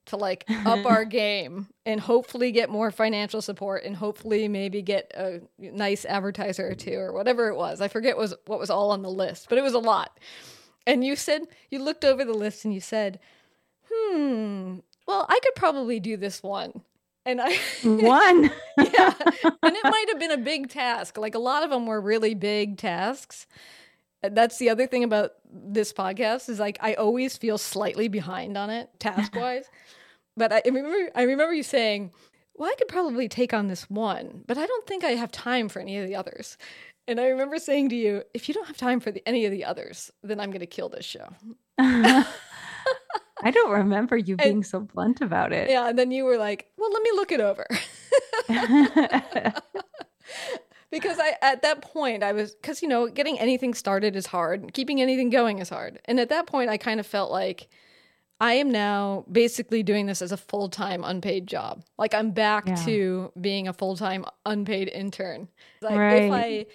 to 0.08 0.18
like 0.18 0.46
up 0.66 0.86
our 0.86 1.06
game 1.06 1.68
and 1.86 2.00
hopefully 2.00 2.52
get 2.52 2.70
more 2.70 2.92
financial 2.92 3.42
support 3.42 3.84
and 3.84 3.96
hopefully 3.96 4.48
maybe 4.48 4.82
get 4.82 5.12
a 5.16 5.42
nice 5.60 6.06
advertiser 6.06 6.68
or 6.70 6.76
two 6.76 6.96
or 6.96 7.14
whatever 7.14 7.50
it 7.50 7.56
was. 7.56 7.82
I 7.82 7.88
forget 7.88 8.18
was 8.18 8.34
what 8.46 8.60
was 8.60 8.70
all 8.70 8.92
on 8.92 9.02
the 9.02 9.10
list, 9.12 9.48
but 9.50 9.58
it 9.58 9.64
was 9.64 9.74
a 9.74 9.80
lot. 9.80 10.20
And 10.88 11.04
you 11.04 11.16
said 11.16 11.44
you 11.70 11.80
looked 11.80 12.06
over 12.06 12.24
the 12.24 12.34
list 12.34 12.64
and 12.66 12.74
you 12.74 12.80
said, 12.82 13.20
"Hmm, 13.92 14.78
well, 15.08 15.26
I 15.30 15.40
could 15.44 15.56
probably 15.56 16.00
do 16.00 16.18
this 16.18 16.44
one." 16.44 16.82
And 17.26 17.42
I 17.42 17.56
one. 17.84 18.52
yeah. 18.78 19.14
And 19.64 19.76
it 19.76 19.84
might 19.84 20.06
have 20.10 20.20
been 20.20 20.32
a 20.32 20.38
big 20.38 20.70
task. 20.70 21.18
Like 21.18 21.34
a 21.34 21.40
lot 21.40 21.64
of 21.64 21.72
them 21.72 21.88
were 21.88 22.00
really 22.00 22.36
big 22.36 22.78
tasks. 22.78 23.48
That's 24.22 24.58
the 24.58 24.70
other 24.70 24.88
thing 24.88 25.04
about 25.04 25.32
this 25.52 25.94
podcast 25.94 26.50
is 26.50 26.60
like 26.60 26.78
I 26.82 26.96
always 26.96 27.38
feel 27.38 27.58
slightly 27.58 28.08
behind 28.08 28.58
on 28.58 28.70
it 28.70 28.90
task 29.00 29.36
wise. 29.36 29.66
but 30.36 30.52
I 30.52 30.62
remember 30.66 31.12
I 31.16 31.24
remember 31.24 31.54
you 31.54 31.64
saying, 31.64 32.12
"Well, 32.56 32.70
I 32.70 32.76
could 32.76 32.88
probably 32.88 33.28
take 33.28 33.54
on 33.54 33.68
this 33.68 33.90
one, 33.90 34.44
but 34.48 34.58
I 34.58 34.66
don't 34.66 34.88
think 34.88 35.04
I 35.04 35.12
have 35.12 35.32
time 35.32 35.70
for 35.70 35.80
any 35.80 35.98
of 36.00 36.08
the 36.08 36.16
others." 36.16 36.58
And 37.08 37.20
I 37.20 37.28
remember 37.28 37.60
saying 37.60 37.90
to 37.90 37.96
you, 37.96 38.24
"If 38.34 38.48
you 38.48 38.54
don't 38.56 38.68
have 38.68 38.78
time 38.78 39.00
for 39.00 39.12
the, 39.12 39.22
any 39.28 39.46
of 39.46 39.52
the 39.52 39.66
others, 39.66 40.12
then 40.24 40.40
I'm 40.40 40.50
going 40.50 40.62
to 40.62 40.66
kill 40.66 40.90
this 40.90 41.06
show." 41.06 41.28
I 41.78 43.52
don't 43.52 43.72
remember 43.72 44.18
you 44.18 44.38
being 44.38 44.56
and, 44.56 44.66
so 44.66 44.80
blunt 44.80 45.22
about 45.22 45.54
it. 45.54 45.70
Yeah, 45.70 45.90
and 45.90 46.00
then 46.00 46.12
you 46.12 46.26
were 46.26 46.38
like, 46.38 46.72
"Well, 46.78 46.92
let 46.92 47.04
me 47.04 47.12
look 47.14 47.32
it 47.32 47.42
over." 47.42 47.68
Because 51.00 51.20
I 51.20 51.36
at 51.42 51.62
that 51.64 51.82
point 51.82 52.24
I 52.24 52.32
was 52.32 52.56
cuz 52.64 52.82
you 52.82 52.88
know, 52.88 53.08
getting 53.08 53.40
anything 53.40 53.74
started 53.74 54.16
is 54.16 54.28
hard, 54.28 54.74
keeping 54.74 55.02
anything 55.02 55.30
going 55.30 55.60
is 55.60 55.70
hard. 55.70 56.00
And 56.06 56.20
at 56.20 56.30
that 56.30 56.48
point 56.48 56.70
I 56.70 56.78
kind 56.78 57.00
of 57.00 57.06
felt 57.06 57.32
like 57.32 57.68
I 58.40 58.54
am 58.54 58.70
now 58.70 59.26
basically 59.32 59.82
doing 59.82 60.08
this 60.08 60.22
as 60.22 60.32
a 60.32 60.38
full 60.38 60.70
time 60.70 61.04
unpaid 61.04 61.48
job. 61.48 61.84
Like 61.98 62.14
I'm 62.14 62.32
back 62.32 62.68
yeah. 62.68 62.76
to 62.86 63.32
being 63.40 63.68
a 63.68 63.74
full 63.74 63.96
time 63.96 64.26
unpaid 64.46 64.90
intern. 64.90 65.48
Like 65.82 65.98
right. 65.98 66.24
if 66.24 66.32
I, 66.32 66.66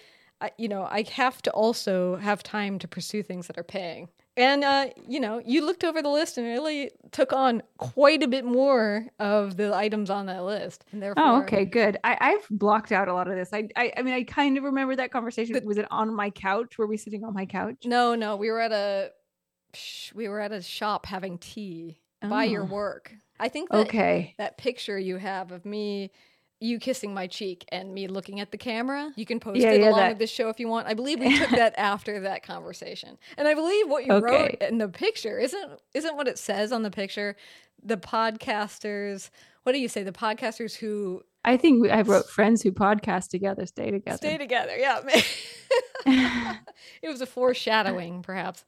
I, 0.41 0.51
you 0.57 0.67
know, 0.67 0.83
I 0.83 1.03
have 1.13 1.41
to 1.43 1.51
also 1.51 2.15
have 2.17 2.41
time 2.41 2.79
to 2.79 2.87
pursue 2.87 3.21
things 3.21 3.47
that 3.47 3.57
are 3.57 3.63
paying. 3.63 4.09
And 4.37 4.63
uh, 4.63 4.87
you 5.07 5.19
know, 5.19 5.41
you 5.45 5.65
looked 5.65 5.83
over 5.83 6.01
the 6.01 6.09
list 6.09 6.37
and 6.37 6.47
really 6.47 6.89
took 7.11 7.33
on 7.33 7.61
quite 7.77 8.23
a 8.23 8.27
bit 8.27 8.45
more 8.45 9.07
of 9.19 9.57
the 9.57 9.75
items 9.75 10.09
on 10.09 10.27
that 10.27 10.43
list. 10.43 10.85
And 10.91 11.01
oh, 11.01 11.05
therefore, 11.05 11.23
oh, 11.25 11.41
okay, 11.41 11.65
good. 11.65 11.97
I, 12.03 12.17
I've 12.19 12.47
blocked 12.49 12.91
out 12.91 13.09
a 13.09 13.13
lot 13.13 13.27
of 13.27 13.35
this. 13.35 13.49
I, 13.51 13.67
I, 13.75 13.91
I 13.97 14.01
mean, 14.03 14.13
I 14.13 14.23
kind 14.23 14.57
of 14.57 14.63
remember 14.63 14.95
that 14.95 15.11
conversation. 15.11 15.59
Was 15.65 15.77
it 15.77 15.87
on 15.91 16.15
my 16.15 16.29
couch? 16.29 16.77
Were 16.77 16.87
we 16.87 16.97
sitting 16.97 17.25
on 17.25 17.33
my 17.33 17.45
couch? 17.45 17.83
No, 17.85 18.15
no, 18.15 18.37
we 18.37 18.49
were 18.49 18.61
at 18.61 18.71
a 18.71 19.11
we 20.13 20.27
were 20.27 20.39
at 20.39 20.51
a 20.51 20.61
shop 20.61 21.05
having 21.05 21.37
tea 21.37 21.99
oh. 22.23 22.29
by 22.29 22.45
your 22.45 22.63
oh. 22.63 22.67
work. 22.67 23.13
I 23.39 23.49
think 23.49 23.69
that, 23.69 23.87
okay. 23.87 24.35
that 24.37 24.57
picture 24.57 24.97
you 24.97 25.17
have 25.17 25.51
of 25.51 25.65
me 25.65 26.11
you 26.61 26.77
kissing 26.77 27.13
my 27.13 27.25
cheek 27.25 27.65
and 27.69 27.93
me 27.93 28.07
looking 28.07 28.39
at 28.39 28.51
the 28.51 28.57
camera. 28.57 29.11
You 29.15 29.25
can 29.25 29.39
post 29.39 29.59
yeah, 29.59 29.71
it 29.71 29.81
yeah, 29.81 29.89
along 29.89 29.99
that. 29.99 30.09
with 30.09 30.19
this 30.19 30.29
show 30.29 30.49
if 30.49 30.59
you 30.59 30.67
want. 30.67 30.87
I 30.87 30.93
believe 30.93 31.19
we 31.19 31.37
took 31.39 31.49
that 31.49 31.73
after 31.77 32.21
that 32.21 32.43
conversation. 32.43 33.17
And 33.37 33.47
I 33.47 33.55
believe 33.55 33.89
what 33.89 34.05
you 34.05 34.13
okay. 34.13 34.25
wrote 34.25 34.61
in 34.61 34.77
the 34.77 34.87
picture 34.87 35.39
isn't 35.39 35.81
isn't 35.93 36.15
what 36.15 36.27
it 36.27 36.37
says 36.37 36.71
on 36.71 36.83
the 36.83 36.91
picture. 36.91 37.35
The 37.83 37.97
podcasters, 37.97 39.31
what 39.63 39.71
do 39.71 39.79
you 39.79 39.87
say? 39.87 40.03
The 40.03 40.11
podcasters 40.11 40.75
who 40.75 41.23
I 41.43 41.57
think 41.57 41.89
I 41.89 42.01
wrote 42.03 42.29
friends 42.29 42.61
who 42.61 42.71
podcast 42.71 43.29
together 43.29 43.65
stay 43.65 43.89
together. 43.89 44.17
Stay 44.17 44.37
together. 44.37 44.77
Yeah. 44.77 45.01
it 47.01 47.07
was 47.07 47.21
a 47.21 47.25
foreshadowing 47.25 48.21
perhaps. 48.21 48.63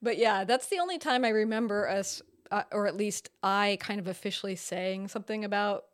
But 0.00 0.16
yeah, 0.16 0.44
that's 0.44 0.68
the 0.68 0.78
only 0.78 0.98
time 0.98 1.24
I 1.24 1.30
remember 1.30 1.88
us, 1.88 2.22
uh, 2.52 2.62
or 2.70 2.86
at 2.86 2.96
least 2.96 3.30
I, 3.42 3.78
kind 3.80 3.98
of 3.98 4.06
officially 4.06 4.56
saying 4.56 5.08
something 5.08 5.44
about, 5.44 5.84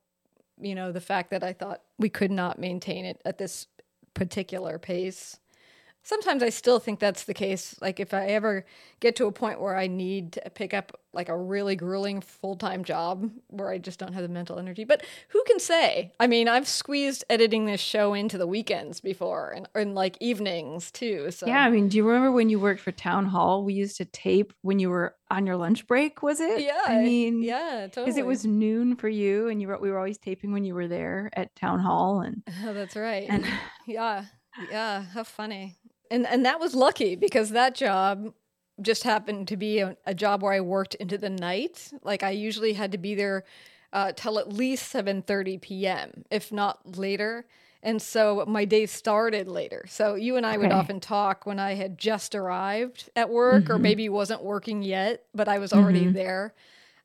you 0.60 0.74
know, 0.74 0.92
the 0.92 1.00
fact 1.00 1.30
that 1.30 1.42
I 1.42 1.52
thought 1.52 1.82
we 1.98 2.08
could 2.08 2.30
not 2.30 2.58
maintain 2.58 3.04
it 3.04 3.20
at 3.24 3.38
this 3.38 3.66
particular 4.14 4.78
pace. 4.78 5.38
Sometimes 6.08 6.42
I 6.42 6.48
still 6.48 6.78
think 6.78 7.00
that's 7.00 7.24
the 7.24 7.34
case. 7.34 7.74
Like 7.82 8.00
if 8.00 8.14
I 8.14 8.26
ever 8.28 8.64
get 9.00 9.14
to 9.16 9.26
a 9.26 9.32
point 9.32 9.60
where 9.60 9.76
I 9.76 9.86
need 9.88 10.32
to 10.32 10.50
pick 10.54 10.72
up 10.72 10.98
like 11.12 11.28
a 11.28 11.36
really 11.36 11.76
grueling 11.76 12.20
full 12.22 12.56
time 12.56 12.82
job 12.82 13.30
where 13.48 13.68
I 13.70 13.76
just 13.78 13.98
don't 13.98 14.14
have 14.14 14.22
the 14.22 14.28
mental 14.28 14.58
energy. 14.58 14.84
But 14.84 15.04
who 15.28 15.42
can 15.46 15.58
say? 15.58 16.14
I 16.18 16.26
mean, 16.26 16.48
I've 16.48 16.66
squeezed 16.66 17.24
editing 17.28 17.66
this 17.66 17.80
show 17.80 18.14
into 18.14 18.38
the 18.38 18.46
weekends 18.46 19.00
before 19.00 19.50
and, 19.50 19.68
and 19.74 19.94
like 19.94 20.16
evenings 20.20 20.90
too. 20.90 21.30
So 21.30 21.46
Yeah, 21.46 21.60
I 21.60 21.70
mean, 21.70 21.88
do 21.88 21.98
you 21.98 22.06
remember 22.06 22.32
when 22.32 22.48
you 22.48 22.58
worked 22.58 22.80
for 22.80 22.92
Town 22.92 23.26
Hall? 23.26 23.62
We 23.64 23.74
used 23.74 23.98
to 23.98 24.04
tape 24.06 24.54
when 24.62 24.78
you 24.78 24.88
were 24.88 25.14
on 25.30 25.44
your 25.46 25.56
lunch 25.56 25.86
break, 25.86 26.22
was 26.22 26.40
it? 26.40 26.62
yeah, 26.62 26.80
I 26.86 27.00
mean, 27.00 27.42
yeah, 27.42 27.80
totally. 27.88 28.06
because 28.06 28.16
it 28.16 28.24
was 28.24 28.46
noon 28.46 28.96
for 28.96 29.10
you, 29.10 29.48
and 29.48 29.60
you 29.60 29.68
were 29.68 29.78
we 29.78 29.90
were 29.90 29.98
always 29.98 30.16
taping 30.16 30.52
when 30.52 30.64
you 30.64 30.74
were 30.74 30.88
there 30.88 31.28
at 31.34 31.54
Town 31.54 31.80
Hall, 31.80 32.20
and 32.22 32.42
Oh, 32.64 32.72
that's 32.78 32.96
right. 32.96 33.26
and 33.28 33.44
Yeah. 33.86 34.24
Yeah. 34.70 35.02
How 35.02 35.22
funny. 35.24 35.76
And 36.10 36.26
and 36.26 36.44
that 36.46 36.60
was 36.60 36.74
lucky 36.74 37.14
because 37.16 37.50
that 37.50 37.74
job 37.74 38.32
just 38.80 39.02
happened 39.02 39.48
to 39.48 39.56
be 39.56 39.80
a, 39.80 39.96
a 40.06 40.14
job 40.14 40.42
where 40.42 40.52
I 40.52 40.60
worked 40.60 40.94
into 40.96 41.18
the 41.18 41.30
night. 41.30 41.92
Like 42.02 42.22
I 42.22 42.30
usually 42.30 42.72
had 42.74 42.92
to 42.92 42.98
be 42.98 43.14
there 43.14 43.44
uh, 43.92 44.12
till 44.12 44.38
at 44.38 44.52
least 44.52 44.88
seven 44.88 45.22
thirty 45.22 45.58
p.m., 45.58 46.24
if 46.30 46.52
not 46.52 46.96
later. 46.96 47.46
And 47.82 48.02
so 48.02 48.44
my 48.48 48.64
day 48.64 48.86
started 48.86 49.46
later. 49.46 49.84
So 49.88 50.14
you 50.16 50.36
and 50.36 50.44
I 50.44 50.56
would 50.56 50.72
often 50.72 50.98
talk 50.98 51.46
when 51.46 51.60
I 51.60 51.74
had 51.74 51.96
just 51.96 52.34
arrived 52.34 53.08
at 53.14 53.30
work, 53.30 53.70
or 53.70 53.78
Mhm. 53.78 53.82
maybe 53.82 54.08
wasn't 54.08 54.42
working 54.42 54.82
yet, 54.82 55.24
but 55.32 55.46
I 55.48 55.58
was 55.58 55.72
already 55.72 56.06
Mhm. 56.06 56.12
there. 56.12 56.54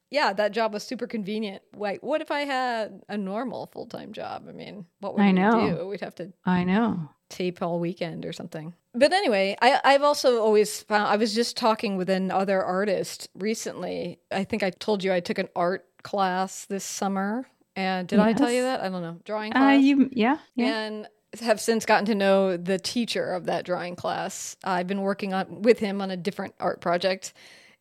Yeah, 0.10 0.34
that 0.34 0.52
job 0.52 0.74
was 0.74 0.84
super 0.84 1.08
convenient. 1.08 1.64
Wait, 1.76 2.04
what 2.04 2.22
if 2.22 2.32
I 2.32 2.42
had 2.42 3.04
a 3.10 3.18
normal 3.18 3.68
full 3.68 3.88
time 3.88 4.14
job? 4.14 4.46
I 4.48 4.52
mean, 4.52 4.86
what 5.00 5.14
would 5.16 5.22
I 5.24 5.28
we 5.28 5.34
know. 5.34 5.52
do? 5.52 5.88
We'd 5.88 6.02
have 6.02 6.16
to 6.16 6.34
I 6.46 6.64
know. 6.64 7.10
Tape 7.34 7.62
all 7.62 7.80
weekend 7.80 8.26
or 8.26 8.32
something. 8.34 8.74
But 8.94 9.12
anyway, 9.12 9.58
I, 9.62 9.80
I've 9.84 10.04
also 10.04 10.42
always 10.42 10.84
found 10.84 11.08
I 11.08 11.16
was 11.18 11.34
just 11.34 11.58
talking 11.58 11.98
with 11.98 12.10
another 12.10 12.64
artist 12.64 13.28
recently. 13.36 14.20
I 14.32 14.44
think 14.44 14.64
I 14.64 14.70
told 14.70 15.04
you 15.04 15.12
I 15.12 15.20
took 15.20 15.40
an 15.40 15.50
art 15.56 15.86
class 16.04 16.66
this 16.66 16.84
summer. 16.84 17.48
And 17.76 18.08
did 18.08 18.20
I 18.20 18.34
tell 18.34 18.52
you 18.52 18.62
that? 18.64 18.82
I 18.82 18.90
don't 18.90 19.02
know. 19.02 19.18
Drawing 19.26 19.52
Uh, 19.54 19.58
class. 19.60 19.82
you 19.84 20.10
yeah 20.12 20.38
yeah. 20.56 20.66
And 20.86 21.08
have 21.42 21.60
since 21.60 21.86
gotten 21.88 22.06
to 22.06 22.14
know 22.16 22.56
the 22.58 22.78
teacher 22.78 23.34
of 23.34 23.46
that 23.48 23.66
drawing 23.66 23.96
class. 23.96 24.56
I've 24.64 24.86
been 24.86 25.02
working 25.02 25.34
on 25.34 25.64
with 25.64 25.80
him 25.80 26.00
on 26.02 26.12
a 26.12 26.18
different 26.18 26.54
art 26.60 26.80
project. 26.80 27.34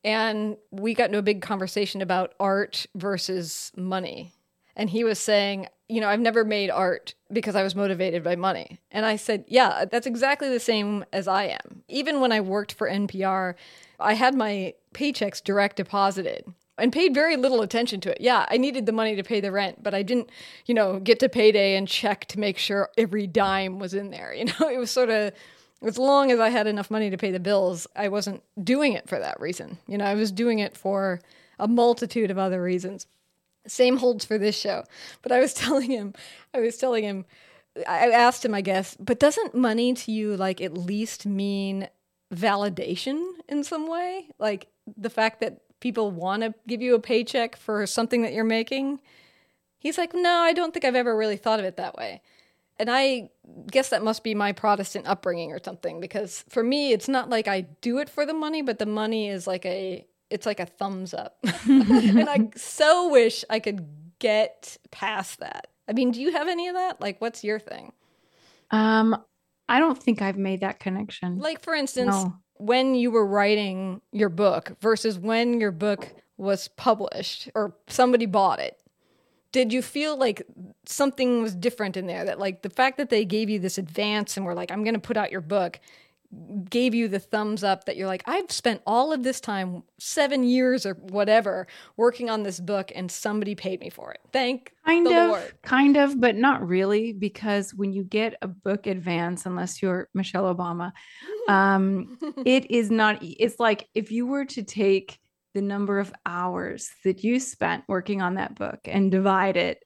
And 0.05 0.57
we 0.71 0.95
got 0.95 1.07
into 1.07 1.19
a 1.19 1.23
big 1.23 1.43
conversation 1.43 2.01
about 2.01 2.33
art 2.41 2.87
versus 2.95 3.71
money. 3.77 4.33
And 4.75 4.88
he 4.88 5.05
was 5.05 5.19
saying, 5.19 5.69
you 5.92 6.00
know, 6.00 6.09
I've 6.09 6.20
never 6.20 6.42
made 6.42 6.70
art 6.70 7.14
because 7.31 7.55
I 7.55 7.62
was 7.62 7.74
motivated 7.74 8.24
by 8.24 8.35
money. 8.35 8.81
And 8.90 9.05
I 9.05 9.16
said, 9.16 9.44
yeah, 9.46 9.85
that's 9.85 10.07
exactly 10.07 10.48
the 10.48 10.59
same 10.59 11.05
as 11.12 11.28
I 11.28 11.44
am. 11.44 11.83
Even 11.87 12.20
when 12.20 12.33
I 12.33 12.40
worked 12.40 12.72
for 12.72 12.88
NPR, 12.88 13.55
I 14.00 14.14
had 14.14 14.35
my 14.35 14.72
paychecks 14.94 15.44
direct 15.44 15.76
deposited 15.76 16.46
and 16.78 16.94
paid 16.94 17.12
very 17.12 17.37
little 17.37 17.61
attention 17.61 18.00
to 18.00 18.11
it. 18.11 18.22
Yeah, 18.22 18.46
I 18.48 18.57
needed 18.57 18.87
the 18.87 18.92
money 18.92 19.16
to 19.16 19.22
pay 19.22 19.40
the 19.40 19.52
rent, 19.52 19.83
but 19.83 19.92
I 19.92 20.02
didn't, 20.02 20.31
you 20.64 20.74
know, 20.74 20.98
get 20.98 21.20
to 21.20 21.28
payday 21.28 21.76
and 21.76 21.87
check 21.87 22.24
to 22.28 22.40
make 22.40 22.57
sure 22.57 22.88
every 22.96 23.26
dime 23.26 23.78
was 23.78 23.92
in 23.92 24.11
there. 24.11 24.33
You 24.42 24.46
know, 24.46 24.70
it 24.70 24.78
was 24.78 24.90
sort 24.90 25.11
of 25.11 25.33
as 25.83 25.98
long 25.98 26.33
as 26.33 26.40
I 26.40 26.48
had 26.48 26.66
enough 26.66 26.90
money 26.90 27.11
to 27.11 27.18
pay 27.18 27.33
the 27.33 27.40
bills, 27.40 27.87
I 27.94 28.09
wasn't 28.09 28.42
doing 28.64 28.94
it 28.94 29.09
for 29.11 29.18
that 29.18 29.38
reason. 29.40 29.76
You 29.87 29.98
know, 29.98 30.07
I 30.07 30.14
was 30.14 30.33
doing 30.33 30.59
it 30.59 30.74
for 30.74 31.20
a 31.59 31.68
multitude 31.68 32.31
of 32.31 32.38
other 32.38 32.62
reasons. 32.62 33.07
Same 33.66 33.96
holds 33.96 34.25
for 34.25 34.38
this 34.38 34.59
show. 34.59 34.85
But 35.22 35.33
I 35.33 35.40
was 35.40 35.55
telling 35.62 35.90
him, 35.90 36.14
I 36.55 36.61
was 36.61 36.77
telling 36.77 37.05
him, 37.05 37.25
I 37.88 38.11
asked 38.11 38.44
him, 38.44 38.55
I 38.55 38.61
guess, 38.61 38.96
but 39.01 39.18
doesn't 39.18 39.55
money 39.55 39.94
to 39.94 40.12
you 40.12 40.37
like 40.37 40.61
at 40.61 40.75
least 40.75 41.25
mean 41.25 41.88
validation 42.35 43.33
in 43.48 43.64
some 43.64 43.87
way? 43.87 44.29
Like 44.38 44.68
the 44.96 45.11
fact 45.11 45.40
that 45.40 45.61
people 45.81 46.11
want 46.11 46.42
to 46.42 46.55
give 46.66 46.83
you 46.83 46.94
a 46.94 47.01
paycheck 47.01 47.57
for 47.57 47.87
something 47.87 48.22
that 48.22 48.33
you're 48.33 48.44
making? 48.44 49.01
He's 49.79 49.98
like, 49.98 50.14
no, 50.14 50.38
I 50.38 50.53
don't 50.53 50.72
think 50.72 50.85
I've 50.85 50.94
ever 50.94 51.16
really 51.16 51.37
thought 51.37 51.59
of 51.59 51.64
it 51.64 51.77
that 51.77 51.96
way. 51.96 52.22
And 52.79 52.90
I 52.90 53.31
guess 53.70 53.90
that 53.90 54.03
must 54.03 54.25
be 54.25 54.35
my 54.35 54.53
Protestant 54.53 55.07
upbringing 55.07 55.53
or 55.53 55.61
something 55.62 56.01
because 56.01 56.44
for 56.48 56.62
me, 56.62 56.92
it's 56.92 57.09
not 57.09 57.29
like 57.29 57.48
I 57.48 57.62
do 57.81 57.98
it 57.98 58.09
for 58.09 58.25
the 58.25 58.33
money, 58.33 58.62
but 58.62 58.79
the 58.79 58.87
money 58.87 59.29
is 59.29 59.46
like 59.46 59.66
a 59.66 60.07
it's 60.33 60.47
like 60.47 60.61
a 60.61 60.66
thumbs 60.66 61.14
up. 61.14 61.37
and 61.68 62.29
I 62.29 62.51
so 62.57 63.11
wish 63.11 63.45
I 63.51 63.61
could 63.61 63.87
get 64.18 64.77
past 64.90 65.40
that. 65.40 65.68
I 65.88 65.92
mean, 65.92 66.11
do 66.12 66.21
you 66.21 66.33
have 66.33 66.49
any 66.49 66.68
of 66.68 66.75
that? 66.75 67.01
Like 67.01 67.21
what's 67.21 67.45
your 67.45 67.59
thing? 67.59 67.92
Um, 68.71 69.16
I 69.68 69.79
don't 69.79 70.03
think 70.03 70.23
I've 70.23 70.38
made 70.38 70.61
that 70.61 70.81
connection. 70.81 71.38
Like 71.38 71.62
for 71.62 71.75
instance, 71.75 72.14
No. 72.14 72.35
when 72.57 72.95
you 72.95 73.11
were 73.11 73.27
writing 73.27 74.01
your 74.12 74.29
book 74.29 74.77
versus 74.81 75.18
when 75.18 75.61
your 75.61 75.73
book 75.73 76.09
was 76.37 76.68
published 76.68 77.51
or 77.55 77.75
somebody 77.88 78.27
bought 78.27 78.59
it. 78.59 78.79
Did 79.53 79.71
you 79.73 79.83
feel 79.83 80.16
like 80.16 80.42
something 80.87 81.42
was 81.42 81.55
different 81.55 81.97
in 81.99 82.07
there 82.07 82.25
that 82.25 82.38
like 82.38 82.62
the 82.62 82.71
fact 82.71 82.97
that 82.97 83.11
they 83.11 83.25
gave 83.27 83.51
you 83.51 83.59
this 83.59 83.77
advance 83.77 84.37
and 84.37 84.47
were 84.47 84.55
like 84.55 84.71
I'm 84.71 84.83
going 84.83 84.95
to 84.95 85.01
put 85.01 85.18
out 85.18 85.31
your 85.31 85.42
book 85.42 85.79
gave 86.71 86.95
you 86.95 87.09
the 87.09 87.18
thumbs 87.18 87.62
up 87.62 87.85
that 87.85 87.97
you're 87.97 88.07
like 88.07 88.23
I've 88.27 88.51
spent 88.51 88.81
all 88.87 89.12
of 89.12 89.23
this 89.23 89.40
time 89.40 89.83
7 89.99 90.45
years 90.45 90.87
or 90.87 90.95
whatever 90.95 91.66
working 91.97 92.31
on 92.31 92.42
this 92.42 92.59
book 92.59 92.90
and 92.95 93.11
somebody 93.11 93.55
paid 93.55 93.81
me 93.81 93.90
for 93.90 94.12
it. 94.12 94.21
Thank 94.33 94.73
kind 94.87 95.07
of 95.07 95.12
Lord. 95.12 95.53
kind 95.62 95.97
of 95.97 96.21
but 96.21 96.37
not 96.37 96.66
really 96.66 97.12
because 97.12 97.75
when 97.75 97.92
you 97.92 98.03
get 98.03 98.35
a 98.42 98.49
book 98.49 98.87
advance 98.87 99.47
unless 99.47 99.83
you're 99.83 100.09
michelle 100.14 100.53
obama 100.53 100.92
um 101.49 102.18
it 102.47 102.71
is 102.71 102.90
not 102.90 103.18
it's 103.21 103.61
like 103.61 103.88
if 103.95 104.11
you 104.11 104.27
were 104.27 104.45
to 104.45 104.62
take 104.62 105.18
the 105.55 105.62
number 105.62 105.99
of 105.99 106.12
hours 106.25 106.90
that 107.05 107.23
you 107.23 107.38
spent 107.38 107.85
working 107.88 108.23
on 108.23 108.35
that 108.35 108.55
book 108.55 108.81
and 108.87 109.11
divide 109.11 109.57
it 109.57 109.83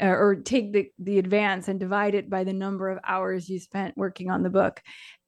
uh, 0.00 0.06
or 0.06 0.34
take 0.34 0.72
the 0.72 0.90
the 0.98 1.18
advance 1.18 1.68
and 1.68 1.78
divide 1.78 2.14
it 2.14 2.28
by 2.28 2.42
the 2.44 2.52
number 2.52 2.88
of 2.88 2.98
hours 3.06 3.48
you 3.48 3.60
spent 3.60 3.96
working 3.96 4.30
on 4.30 4.42
the 4.42 4.50
book 4.50 4.82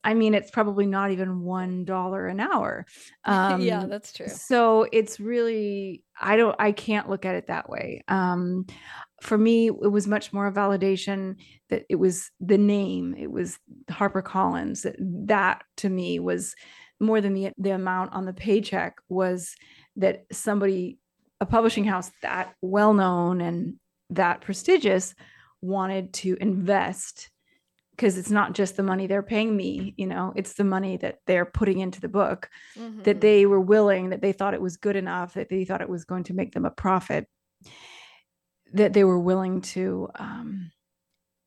i 0.06 0.14
mean 0.14 0.34
it's 0.34 0.50
probably 0.50 0.86
not 0.86 1.10
even 1.10 1.42
one 1.42 1.84
dollar 1.84 2.26
an 2.26 2.40
hour 2.40 2.86
um 3.24 3.60
yeah, 3.60 3.84
that's 3.86 4.12
true. 4.12 4.28
so 4.28 4.86
it's 4.92 5.20
really 5.20 6.02
i 6.20 6.36
don't 6.36 6.56
i 6.58 6.72
can't 6.72 7.10
look 7.10 7.26
at 7.26 7.34
it 7.34 7.48
that 7.48 7.68
way 7.68 8.02
um 8.08 8.64
for 9.20 9.36
me 9.36 9.66
it 9.68 9.90
was 9.90 10.06
much 10.06 10.32
more 10.32 10.46
a 10.46 10.52
validation 10.52 11.36
that 11.68 11.84
it 11.90 11.96
was 11.96 12.30
the 12.40 12.58
name 12.58 13.14
it 13.18 13.30
was 13.30 13.58
harper 13.90 14.22
collins 14.22 14.82
that, 14.82 14.96
that 14.98 15.62
to 15.76 15.88
me 15.88 16.18
was 16.18 16.54
more 17.00 17.20
than 17.20 17.34
the 17.34 17.50
the 17.58 17.70
amount 17.70 18.12
on 18.12 18.24
the 18.24 18.32
paycheck 18.32 18.96
was 19.08 19.54
that 19.96 20.24
somebody 20.32 20.98
a 21.40 21.46
publishing 21.46 21.84
house 21.84 22.10
that 22.22 22.54
well 22.62 22.94
known 22.94 23.40
and 23.40 23.74
that 24.10 24.40
prestigious 24.40 25.14
wanted 25.60 26.12
to 26.12 26.36
invest 26.40 27.30
because 27.96 28.18
it's 28.18 28.30
not 28.30 28.52
just 28.52 28.76
the 28.76 28.82
money 28.82 29.06
they're 29.06 29.22
paying 29.22 29.56
me 29.56 29.94
you 29.96 30.06
know 30.06 30.32
it's 30.37 30.54
the 30.54 30.64
money 30.64 30.96
that 30.98 31.18
they're 31.26 31.46
putting 31.46 31.78
into 31.80 32.00
the 32.00 32.09
book 32.09 32.50
that 33.04 33.16
Mhm. 33.16 33.20
they 33.20 33.46
were 33.46 33.61
willing 33.61 34.11
that 34.11 34.20
they 34.20 34.32
thought 34.32 34.54
it 34.54 34.61
was 34.61 34.76
good 34.76 34.96
enough 34.96 35.35
that 35.35 35.48
they 35.48 35.64
thought 35.64 35.80
it 35.80 35.88
was 35.88 36.04
going 36.04 36.24
to 36.24 36.35
make 36.35 36.52
them 36.52 36.64
a 36.66 36.70
profit 36.70 37.26
that 38.74 38.92
they 38.92 39.04
were 39.04 39.18
willing 39.18 39.61
to 39.61 40.09
um 40.16 40.70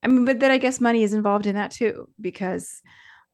i 0.04 0.08
mean 0.08 0.26
but 0.26 0.40
then 0.40 0.52
i 0.52 0.58
guess 0.58 0.80
money 0.82 1.04
is 1.04 1.14
involved 1.14 1.46
in 1.46 1.56
that 1.56 1.72
too 1.72 2.08
because 2.20 2.82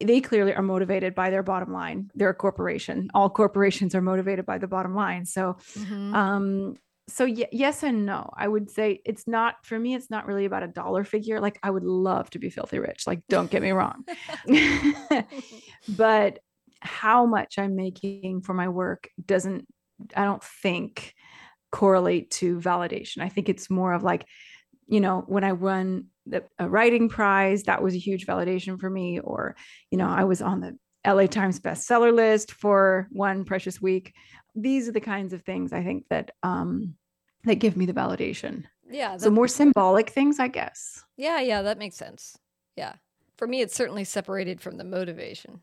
they 0.02 0.20
clearly 0.20 0.54
are 0.54 0.62
motivated 0.62 1.16
by 1.16 1.30
their 1.30 1.44
bottom 1.44 1.72
line 1.72 2.12
they're 2.16 2.30
a 2.30 2.34
corporation 2.34 3.10
all 3.14 3.30
corporations 3.30 3.96
are 3.96 4.02
motivated 4.02 4.46
by 4.46 4.58
the 4.58 4.68
bottom 4.68 4.94
line 4.96 5.26
so 5.26 5.56
Mhm. 5.78 6.14
um 6.14 6.76
so 7.08 7.26
y- 7.26 7.48
yes 7.52 7.84
and 7.84 8.06
no. 8.06 8.30
I 8.36 8.48
would 8.48 8.70
say 8.70 9.02
it's 9.06 9.28
not 9.28 9.56
for 9.64 9.78
me 9.80 9.96
it's 9.96 10.10
not 10.10 10.26
really 10.26 10.46
about 10.46 10.64
a 10.64 10.68
dollar 10.68 11.04
figure. 11.04 11.40
Like 11.40 11.60
i 11.64 11.70
would 11.70 11.84
love 11.84 12.30
to 12.32 12.40
be 12.40 12.50
filthy 12.50 12.80
rich. 12.80 13.06
Like 13.08 13.22
don't 13.30 13.52
get 13.52 13.62
me 13.62 13.72
wrong. 13.72 14.06
But 15.88 16.40
how 16.82 17.26
much 17.26 17.58
i'm 17.58 17.76
making 17.76 18.42
for 18.42 18.54
my 18.54 18.70
work 18.70 19.10
doesn't 19.26 19.66
i 20.16 20.24
don't 20.24 20.44
think 20.44 21.16
correlate 21.72 22.30
to 22.32 22.60
validation. 22.60 23.22
I 23.22 23.30
think 23.30 23.50
it's 23.50 23.70
more 23.70 23.94
of 23.94 24.04
like 24.04 24.26
you 24.88 25.00
know 25.00 25.24
when 25.28 25.44
i 25.44 25.52
won 25.52 26.06
the 26.28 26.44
a 26.60 26.70
writing 26.70 27.10
prize 27.10 27.64
that 27.64 27.82
was 27.84 27.96
a 27.96 28.00
huge 28.00 28.26
validation 28.26 28.80
for 28.80 28.90
me 28.90 29.20
or 29.20 29.56
you 29.92 29.98
know 29.98 30.08
i 30.08 30.24
was 30.24 30.42
on 30.42 30.60
the 30.60 30.78
la 31.08 31.26
times 31.28 31.60
bestseller 31.60 32.14
list 32.14 32.52
for 32.52 33.08
one 33.12 33.44
precious 33.46 33.82
week 33.82 34.14
these 34.56 34.88
are 34.88 34.92
the 34.94 35.02
kinds 35.02 35.34
of 35.34 35.42
things 35.44 35.74
i 35.74 35.84
think 35.84 36.06
that 36.10 36.32
um 36.44 36.96
that 37.44 37.56
give 37.56 37.76
me 37.78 37.86
the 37.86 37.94
validation 37.94 38.64
yeah, 38.90 39.18
so 39.18 39.30
more 39.32 39.48
symbolic 39.48 40.10
things 40.12 40.40
i 40.40 40.48
guess 40.48 41.04
Yeah, 41.18 41.40
yeah, 41.42 41.64
that 41.64 41.80
makes 41.80 41.96
sense. 41.96 42.38
Yeah. 42.76 42.94
For 43.36 43.48
me, 43.48 43.62
it's 43.62 43.76
certainly 43.76 44.04
separated 44.04 44.62
from 44.62 44.78
the 44.78 44.84
motivation. 44.84 45.62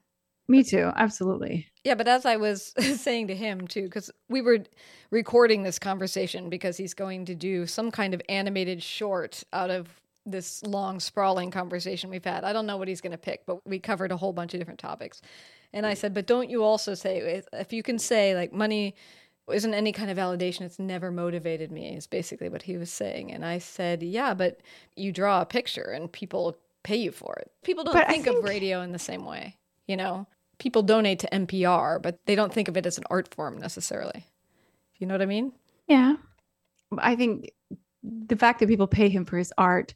me 0.49 0.65
too 0.65 0.91
absolutely 0.97 1.69
Yeah, 1.85 1.95
but 1.95 2.09
as 2.09 2.27
I 2.27 2.37
was 2.37 2.75
saying 2.97 3.29
to 3.29 3.37
him 3.37 3.69
too, 3.69 3.85
because 3.85 4.11
we 4.29 4.43
were 4.43 4.65
recording 5.11 5.63
this 5.63 5.79
conversation 5.79 6.51
because 6.51 6.77
he's 6.77 6.95
going 6.95 7.25
to 7.27 7.35
do 7.37 7.65
some 7.67 7.91
kind 7.93 8.13
of 8.13 8.21
animated 8.29 8.83
short 8.83 9.45
out 9.53 9.71
of 9.71 10.02
this 10.25 10.63
long, 10.63 11.01
sprawling 11.01 11.51
conversation 11.51 12.11
we've 12.11 12.25
had. 12.25 12.45
I 12.45 12.53
don't 12.53 12.67
know 12.67 12.77
what 12.77 12.89
he's 12.89 13.01
going 13.01 13.13
to 13.13 13.19
pick, 13.19 13.45
but 13.47 13.67
we 13.67 13.79
covered 13.79 14.13
a 14.13 14.17
whole 14.17 14.33
bunch 14.33 14.55
of 14.55 14.61
different 14.61 14.81
topics. 14.81 15.21
And 15.73 15.87
I 15.87 15.95
mm. 15.95 15.97
said, 15.97 16.15
but 16.15 16.27
don't 16.27 16.51
you 16.51 16.63
also 16.63 16.95
say, 16.95 17.43
if 17.53 17.73
you 17.73 17.83
can 17.83 17.99
say, 17.99 18.35
like, 18.35 18.53
money 18.53 18.95
isn't 19.51 19.75
any 19.75 19.93
kind 19.93 20.11
of 20.11 20.17
validation, 20.17 20.63
it's 20.63 20.79
never 20.79 21.11
motivated 21.11 21.73
me, 21.73 21.97
is 21.97 22.07
basically 22.07 22.49
what 22.49 22.63
he 22.63 22.77
was 22.77 22.91
saying. 22.91 23.33
And 23.33 23.45
I 23.45 23.59
said, 23.59 24.03
yeah, 24.03 24.35
but 24.35 24.61
you 24.97 25.13
draw 25.13 25.41
a 25.41 25.47
picture 25.47 25.91
and 25.91 26.11
people 26.11 26.57
pay 26.83 26.97
you 26.97 27.11
for 27.11 27.35
it. 27.41 27.51
People 27.63 27.85
don't 27.85 27.95
think, 27.95 28.25
think 28.25 28.27
of 28.27 28.45
radio 28.45 28.83
in 28.83 28.93
the 28.93 28.99
same 28.99 29.25
way, 29.25 29.57
you 29.87 29.97
know? 29.97 30.27
People 30.59 30.83
donate 30.83 31.19
to 31.21 31.29
NPR, 31.33 32.01
but 32.01 32.25
they 32.27 32.37
don't 32.37 32.53
think 32.53 32.69
of 32.69 32.77
it 32.77 32.87
as 32.87 32.99
an 32.99 33.05
art 33.11 33.35
form 33.35 33.59
necessarily. 33.59 34.27
You 34.99 35.07
know 35.07 35.15
what 35.15 35.23
I 35.23 35.27
mean? 35.27 35.53
Yeah. 35.89 36.17
I 36.99 37.17
think 37.17 37.51
the 38.03 38.37
fact 38.37 38.61
that 38.61 38.69
people 38.69 38.87
pay 38.87 39.09
him 39.09 39.25
for 39.25 39.39
his 39.39 39.53
art 39.59 39.95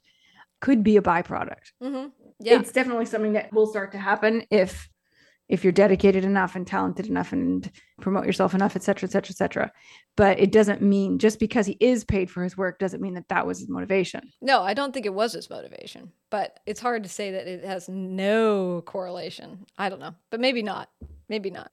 could 0.59 0.83
be 0.83 0.97
a 0.97 1.01
byproduct. 1.01 1.71
Mm-hmm. 1.81 2.07
Yeah. 2.39 2.59
It's 2.59 2.71
definitely 2.71 3.05
something 3.05 3.33
that 3.33 3.51
will 3.53 3.67
start 3.67 3.91
to 3.93 3.97
happen 3.97 4.45
if 4.51 4.89
if 5.49 5.63
you're 5.63 5.71
dedicated 5.71 6.25
enough 6.25 6.55
and 6.55 6.67
talented 6.67 7.07
enough 7.07 7.31
and 7.31 7.71
promote 8.01 8.25
yourself 8.25 8.53
enough, 8.53 8.75
et 8.75 8.83
cetera, 8.83 9.07
et 9.07 9.11
cetera, 9.11 9.31
et 9.31 9.37
cetera. 9.37 9.71
But 10.17 10.39
it 10.39 10.51
doesn't 10.51 10.81
mean 10.81 11.19
just 11.19 11.39
because 11.39 11.65
he 11.65 11.77
is 11.79 12.03
paid 12.03 12.29
for 12.29 12.43
his 12.43 12.57
work 12.57 12.79
doesn't 12.79 13.01
mean 13.01 13.13
that 13.13 13.29
that 13.29 13.47
was 13.47 13.59
his 13.59 13.69
motivation. 13.69 14.29
No, 14.41 14.61
I 14.61 14.73
don't 14.73 14.93
think 14.93 15.05
it 15.05 15.13
was 15.13 15.33
his 15.33 15.49
motivation. 15.49 16.11
But 16.29 16.59
it's 16.65 16.81
hard 16.81 17.03
to 17.03 17.09
say 17.09 17.31
that 17.31 17.47
it 17.47 17.63
has 17.63 17.87
no 17.87 18.81
correlation. 18.81 19.65
I 19.77 19.87
don't 19.89 20.01
know, 20.01 20.15
but 20.31 20.41
maybe 20.41 20.61
not. 20.61 20.89
Maybe 21.29 21.49
not. 21.49 21.71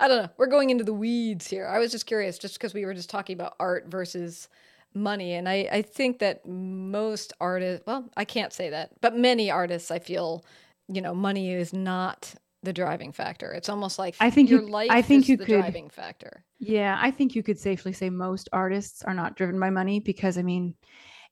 I 0.00 0.08
don't 0.08 0.22
know. 0.22 0.30
We're 0.38 0.46
going 0.46 0.70
into 0.70 0.84
the 0.84 0.94
weeds 0.94 1.46
here. 1.46 1.66
I 1.66 1.78
was 1.78 1.92
just 1.92 2.06
curious, 2.06 2.38
just 2.38 2.54
because 2.54 2.74
we 2.74 2.84
were 2.86 2.94
just 2.94 3.10
talking 3.10 3.34
about 3.34 3.56
art 3.60 3.86
versus 3.88 4.48
money. 4.94 5.34
And 5.34 5.48
I, 5.48 5.68
I 5.70 5.82
think 5.82 6.18
that 6.20 6.46
most 6.46 7.32
artists, 7.40 7.84
well, 7.86 8.10
I 8.16 8.24
can't 8.24 8.52
say 8.52 8.70
that, 8.70 8.90
but 9.00 9.16
many 9.16 9.50
artists, 9.50 9.90
I 9.90 9.98
feel, 9.98 10.44
you 10.88 11.00
know, 11.00 11.14
money 11.14 11.52
is 11.52 11.72
not 11.72 12.34
the 12.62 12.72
driving 12.72 13.12
factor. 13.12 13.52
It's 13.52 13.68
almost 13.68 13.98
like 13.98 14.14
I 14.20 14.30
think 14.30 14.50
your 14.50 14.62
you, 14.62 14.68
life 14.68 14.90
I 14.90 15.02
think 15.02 15.28
you 15.28 15.36
the 15.36 15.44
could, 15.44 15.60
driving 15.60 15.90
factor. 15.90 16.44
Yeah, 16.58 16.98
I 17.00 17.10
think 17.10 17.34
you 17.34 17.42
could 17.42 17.58
safely 17.58 17.92
say 17.92 18.08
most 18.10 18.48
artists 18.52 19.02
are 19.02 19.14
not 19.14 19.36
driven 19.36 19.58
by 19.58 19.70
money 19.70 20.00
because 20.00 20.38
I 20.38 20.42
mean, 20.42 20.74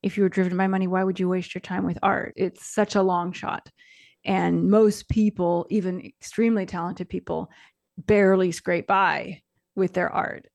if 0.03 0.17
you 0.17 0.23
were 0.23 0.29
driven 0.29 0.57
by 0.57 0.67
money, 0.67 0.87
why 0.87 1.05
would 1.05 1.21
you 1.21 1.29
waste 1.29 1.55
your 1.55 1.61
time 1.61 1.85
with 1.85 1.99
art? 2.03 2.33
It's 2.37 2.67
such 2.67 2.95
a 2.95 3.03
long 3.03 3.33
shot. 3.33 3.71
And 4.25 4.71
most 4.71 5.09
people, 5.09 5.67
even 5.71 6.01
extremely 6.05 6.67
talented 6.67 7.09
people, 7.09 7.51
barely 7.97 8.51
scrape 8.53 8.87
by 8.87 9.43
with 9.77 9.93
their 9.93 10.11
art 10.11 10.47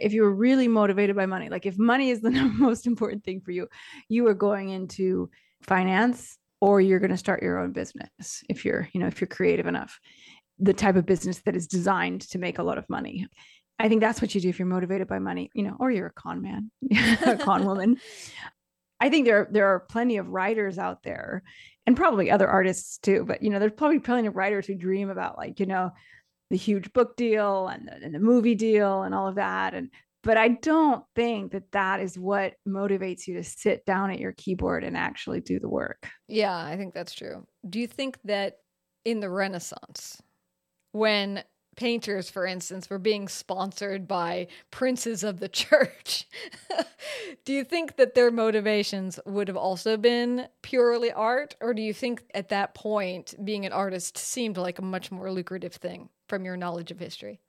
if 0.00 0.12
you 0.12 0.22
were 0.22 0.34
really 0.34 0.68
motivated 0.68 1.16
by 1.16 1.26
money, 1.26 1.48
like 1.48 1.66
if 1.66 1.78
money 1.78 2.10
is 2.10 2.20
the 2.20 2.30
most 2.58 2.86
important 2.86 3.24
thing 3.24 3.40
for 3.40 3.50
you, 3.50 3.68
you 4.08 4.26
are 4.26 4.34
going 4.34 4.70
into 4.70 5.30
finance 5.62 6.38
or 6.60 6.80
you're 6.80 6.98
going 6.98 7.10
to 7.10 7.16
start 7.16 7.42
your 7.42 7.58
own 7.58 7.72
business 7.72 8.42
if 8.48 8.64
you're, 8.64 8.88
you 8.92 9.00
know, 9.00 9.06
if 9.06 9.20
you're 9.20 9.28
creative 9.28 9.66
enough, 9.66 9.98
the 10.58 10.74
type 10.74 10.96
of 10.96 11.06
business 11.06 11.40
that 11.40 11.56
is 11.56 11.66
designed 11.66 12.20
to 12.20 12.38
make 12.38 12.58
a 12.58 12.62
lot 12.62 12.78
of 12.78 12.88
money. 12.88 13.26
I 13.78 13.88
think 13.88 14.02
that's 14.02 14.20
what 14.20 14.34
you 14.34 14.42
do 14.42 14.50
if 14.50 14.58
you're 14.58 14.68
motivated 14.68 15.08
by 15.08 15.18
money, 15.18 15.50
you 15.54 15.62
know, 15.62 15.76
or 15.80 15.90
you're 15.90 16.08
a 16.08 16.12
con 16.12 16.42
man, 16.42 16.70
a 17.26 17.38
con 17.38 17.64
woman. 17.64 17.96
I 19.00 19.08
think 19.08 19.24
there 19.24 19.48
there 19.50 19.68
are 19.68 19.80
plenty 19.80 20.18
of 20.18 20.28
writers 20.28 20.78
out 20.78 21.02
there 21.02 21.42
and 21.86 21.96
probably 21.96 22.30
other 22.30 22.46
artists 22.46 22.98
too, 22.98 23.24
but 23.26 23.42
you 23.42 23.48
know, 23.48 23.58
there's 23.58 23.72
probably 23.72 23.98
plenty 23.98 24.28
of 24.28 24.36
writers 24.36 24.66
who 24.66 24.74
dream 24.74 25.08
about 25.08 25.38
like, 25.38 25.58
you 25.60 25.66
know, 25.66 25.92
the 26.50 26.56
huge 26.56 26.92
book 26.92 27.16
deal 27.16 27.68
and 27.68 27.88
the, 27.88 27.94
and 27.94 28.14
the 28.14 28.18
movie 28.18 28.54
deal 28.54 29.02
and 29.02 29.14
all 29.14 29.28
of 29.28 29.36
that 29.36 29.74
and 29.74 29.90
but 30.22 30.36
i 30.36 30.48
don't 30.48 31.04
think 31.14 31.52
that 31.52 31.70
that 31.72 32.00
is 32.00 32.18
what 32.18 32.54
motivates 32.66 33.26
you 33.26 33.34
to 33.34 33.44
sit 33.44 33.84
down 33.86 34.10
at 34.10 34.18
your 34.18 34.32
keyboard 34.32 34.84
and 34.84 34.96
actually 34.96 35.40
do 35.40 35.58
the 35.58 35.68
work. 35.68 36.08
Yeah 36.28 36.56
i 36.56 36.76
think 36.76 36.94
that's 36.94 37.14
true. 37.14 37.46
Do 37.68 37.78
you 37.78 37.86
think 37.86 38.18
that 38.24 38.58
in 39.04 39.20
the 39.20 39.30
renaissance 39.30 40.20
when 40.92 41.42
painters 41.76 42.28
for 42.28 42.46
instance 42.46 42.90
were 42.90 42.98
being 42.98 43.28
sponsored 43.28 44.06
by 44.06 44.46
princes 44.70 45.24
of 45.24 45.40
the 45.40 45.48
church 45.62 46.26
do 47.44 47.52
you 47.52 47.64
think 47.64 47.96
that 47.96 48.14
their 48.14 48.30
motivations 48.30 49.18
would 49.24 49.48
have 49.48 49.56
also 49.56 49.96
been 49.96 50.46
purely 50.62 51.12
art 51.12 51.54
or 51.60 51.72
do 51.72 51.82
you 51.82 51.92
think 51.92 52.22
at 52.34 52.48
that 52.48 52.74
point 52.74 53.34
being 53.44 53.64
an 53.64 53.72
artist 53.72 54.18
seemed 54.18 54.56
like 54.56 54.78
a 54.78 54.82
much 54.82 55.10
more 55.10 55.30
lucrative 55.30 55.74
thing 55.74 56.08
from 56.28 56.44
your 56.44 56.56
knowledge 56.56 56.90
of 56.90 56.98
history? 56.98 57.40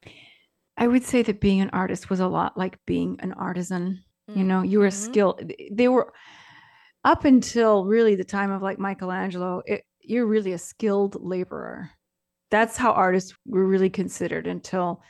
I 0.78 0.88
would 0.88 1.04
say 1.04 1.22
that 1.24 1.40
being 1.40 1.62
an 1.62 1.70
artist 1.70 2.10
was 2.10 2.20
a 2.20 2.28
lot 2.28 2.58
like 2.58 2.84
being 2.86 3.18
an 3.20 3.34
artisan. 3.34 4.04
Mm-hmm. 4.30 4.40
You 4.40 4.46
know, 4.46 4.62
you 4.64 4.80
were 4.80 4.88
mm-hmm. 4.88 5.12
skilled. 5.12 5.52
They 5.72 5.88
were 5.88 6.12
up 7.04 7.26
until 7.26 7.86
really 7.86 8.16
the 8.16 8.24
time 8.24 8.52
of 8.52 8.62
like 8.62 8.80
Michelangelo, 8.80 9.62
it, 9.66 9.84
you're 10.02 10.26
really 10.26 10.54
a 10.54 10.58
skilled 10.58 11.24
laborer. 11.24 11.92
That's 12.52 12.78
how 12.78 12.92
artists 12.92 13.34
were 13.46 13.66
really 13.66 13.90
considered 13.90 14.46
until 14.46 15.02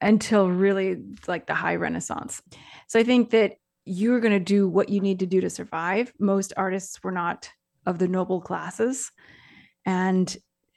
until 0.00 0.50
really 0.50 1.00
like 1.28 1.46
the 1.46 1.54
high 1.54 1.76
renaissance. 1.76 2.42
So 2.88 2.98
I 2.98 3.04
think 3.04 3.30
that 3.30 3.52
you're 3.84 4.20
going 4.20 4.32
to 4.32 4.40
do 4.40 4.68
what 4.68 4.88
you 4.88 5.00
need 5.00 5.20
to 5.20 5.26
do 5.26 5.40
to 5.40 5.48
survive. 5.48 6.12
Most 6.18 6.52
artists 6.56 7.02
were 7.04 7.12
not 7.12 7.48
of 7.86 7.98
the 7.98 8.08
noble 8.08 8.40
classes 8.40 9.12
and 9.84 10.36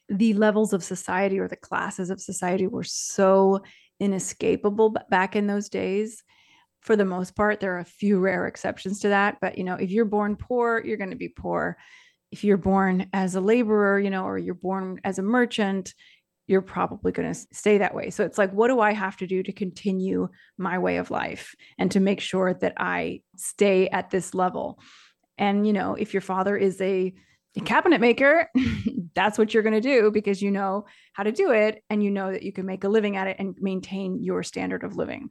the 0.10 0.34
levels 0.34 0.74
of 0.74 0.84
society 0.84 1.40
or 1.40 1.48
the 1.48 1.56
classes 1.56 2.10
of 2.10 2.22
society 2.22 2.68
were 2.68 2.84
so 2.84 3.62
inescapable 4.00 4.96
back 5.10 5.36
in 5.36 5.48
those 5.48 5.70
days 5.70 6.24
for 6.82 6.96
the 6.96 7.06
most 7.06 7.36
part 7.36 7.60
there 7.60 7.76
are 7.76 7.80
a 7.80 7.86
few 7.86 8.20
rare 8.20 8.46
exceptions 8.46 9.00
to 9.00 9.10
that 9.10 9.38
but 9.42 9.58
you 9.58 9.64
know 9.64 9.76
if 9.76 9.90
you're 9.90 10.06
born 10.06 10.36
poor 10.36 10.82
you're 10.84 10.98
going 10.98 11.10
to 11.10 11.16
be 11.16 11.30
poor 11.30 11.78
if 12.36 12.44
you're 12.44 12.58
born 12.58 13.08
as 13.14 13.36
a 13.36 13.40
laborer 13.40 13.98
you 13.98 14.10
know 14.10 14.26
or 14.26 14.38
you're 14.38 14.54
born 14.54 15.00
as 15.06 15.20
a 15.20 15.24
merchant 15.24 15.94
you're 16.48 16.62
probably 16.62 17.14
going 17.14 17.34
to 17.34 17.48
stay 17.54 17.78
that 17.78 17.96
way 17.96 18.10
so 18.10 18.26
it's 18.26 18.38
like 18.38 18.52
what 18.52 18.68
do 18.68 18.82
i 18.82 18.92
have 18.92 19.16
to 19.16 19.26
do 19.26 19.42
to 19.42 19.54
continue 19.54 20.28
my 20.58 20.78
way 20.78 20.98
of 20.98 21.10
life 21.10 21.56
and 21.78 21.92
to 21.92 22.02
make 22.02 22.20
sure 22.20 22.54
that 22.54 22.74
i 22.76 23.22
stay 23.38 23.88
at 23.88 24.10
this 24.10 24.34
level 24.34 24.78
and 25.38 25.66
you 25.66 25.72
know 25.72 25.96
if 25.96 26.14
your 26.14 26.20
father 26.20 26.58
is 26.58 26.82
a 26.82 27.14
cabinet 27.62 28.02
maker, 28.02 28.50
that's 29.16 29.38
what 29.38 29.54
you're 29.54 29.64
going 29.64 29.82
to 29.82 29.82
do 29.82 30.12
because 30.12 30.42
you 30.42 30.52
know 30.52 30.86
how 31.14 31.24
to 31.24 31.32
do 31.32 31.52
it 31.52 31.84
and 31.90 32.04
you 32.04 32.12
know 32.12 32.34
that 32.34 32.44
you 32.44 32.52
can 32.52 32.66
make 32.66 32.84
a 32.84 32.90
living 32.90 33.16
at 33.16 33.28
it 33.28 33.38
and 33.40 33.56
maintain 33.62 34.22
your 34.22 34.44
standard 34.44 34.84
of 34.84 34.98
living. 34.98 35.30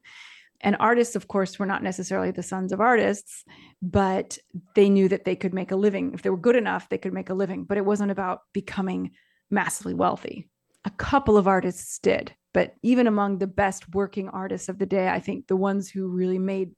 And 0.64 0.76
artists, 0.80 1.14
of 1.14 1.28
course, 1.28 1.58
were 1.58 1.66
not 1.66 1.82
necessarily 1.82 2.30
the 2.30 2.42
sons 2.42 2.72
of 2.72 2.80
artists, 2.80 3.44
but 3.82 4.38
they 4.74 4.88
knew 4.88 5.08
that 5.10 5.26
they 5.26 5.36
could 5.36 5.52
make 5.52 5.70
a 5.70 5.76
living. 5.76 6.12
If 6.14 6.22
they 6.22 6.30
were 6.30 6.38
good 6.38 6.56
enough, 6.56 6.88
they 6.88 6.96
could 6.96 7.12
make 7.12 7.28
a 7.28 7.34
living, 7.34 7.64
but 7.64 7.76
it 7.76 7.84
wasn't 7.84 8.10
about 8.10 8.40
becoming 8.54 9.10
massively 9.50 9.92
wealthy. 9.92 10.48
A 10.86 10.90
couple 10.90 11.36
of 11.36 11.46
artists 11.46 11.98
did, 11.98 12.34
but 12.54 12.74
even 12.82 13.06
among 13.06 13.38
the 13.38 13.46
best 13.46 13.94
working 13.94 14.30
artists 14.30 14.70
of 14.70 14.78
the 14.78 14.86
day, 14.86 15.08
I 15.08 15.20
think 15.20 15.46
the 15.46 15.56
ones 15.56 15.90
who 15.90 16.08
really 16.08 16.38
made 16.38 16.70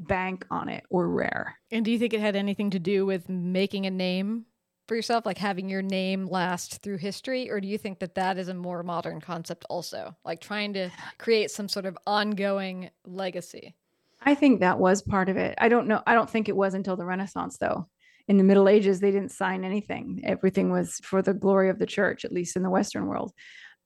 bank 0.00 0.44
on 0.50 0.68
it 0.68 0.84
were 0.90 1.08
rare. 1.08 1.56
And 1.70 1.84
do 1.84 1.92
you 1.92 1.98
think 1.98 2.14
it 2.14 2.20
had 2.20 2.34
anything 2.34 2.70
to 2.70 2.80
do 2.80 3.06
with 3.06 3.28
making 3.28 3.86
a 3.86 3.90
name 3.90 4.46
for 4.88 4.96
yourself, 4.96 5.26
like 5.26 5.38
having 5.38 5.68
your 5.68 5.82
name 5.82 6.26
last 6.26 6.82
through 6.82 6.96
history? 6.96 7.50
Or 7.50 7.60
do 7.60 7.68
you 7.68 7.78
think 7.78 8.00
that 8.00 8.14
that 8.16 8.38
is 8.38 8.48
a 8.48 8.54
more 8.54 8.82
modern 8.82 9.20
concept 9.20 9.66
also, 9.68 10.16
like 10.24 10.40
trying 10.40 10.72
to 10.72 10.90
create 11.18 11.50
some 11.50 11.68
sort 11.68 11.86
of 11.86 11.96
ongoing 12.06 12.90
legacy? 13.04 13.74
I 14.22 14.34
think 14.34 14.60
that 14.60 14.80
was 14.80 15.02
part 15.02 15.28
of 15.28 15.36
it. 15.36 15.54
I 15.58 15.68
don't 15.68 15.86
know. 15.86 16.02
I 16.06 16.14
don't 16.14 16.28
think 16.28 16.48
it 16.48 16.56
was 16.56 16.74
until 16.74 16.96
the 16.96 17.04
Renaissance, 17.04 17.58
though. 17.58 17.86
In 18.26 18.36
the 18.36 18.44
Middle 18.44 18.68
Ages, 18.68 18.98
they 18.98 19.12
didn't 19.12 19.30
sign 19.30 19.64
anything. 19.64 20.22
Everything 20.24 20.70
was 20.70 20.98
for 21.02 21.22
the 21.22 21.34
glory 21.34 21.70
of 21.70 21.78
the 21.78 21.86
church, 21.86 22.24
at 22.24 22.32
least 22.32 22.56
in 22.56 22.62
the 22.62 22.70
Western 22.70 23.06
world. 23.06 23.32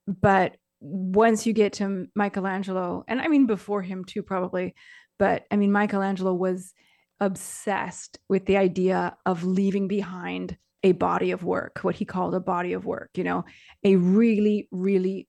But 0.07 0.57
once 0.81 1.47
you 1.47 1.53
get 1.53 1.75
to 1.75 2.09
Michelangelo, 2.15 3.05
and 3.07 3.21
I 3.21 3.29
mean 3.29 3.47
before 3.47 3.83
him 3.83 4.05
too, 4.05 4.23
probably, 4.23 4.75
but 5.19 5.45
I 5.51 5.57
mean, 5.57 5.71
Michelangelo 5.71 6.35
was 6.35 6.73
obsessed 7.21 8.19
with 8.29 8.47
the 8.47 8.57
idea 8.57 9.17
of 9.25 9.45
leaving 9.45 9.87
behind 9.87 10.57
a 10.83 10.93
body 10.93 11.31
of 11.31 11.45
work, 11.45 11.81
what 11.83 11.95
he 11.95 12.05
called 12.05 12.35
a 12.35 12.41
body 12.41 12.73
of 12.73 12.85
work, 12.85 13.11
you 13.15 13.25
know, 13.25 13.45
a 13.85 13.97
really, 13.97 14.69
really 14.71 15.29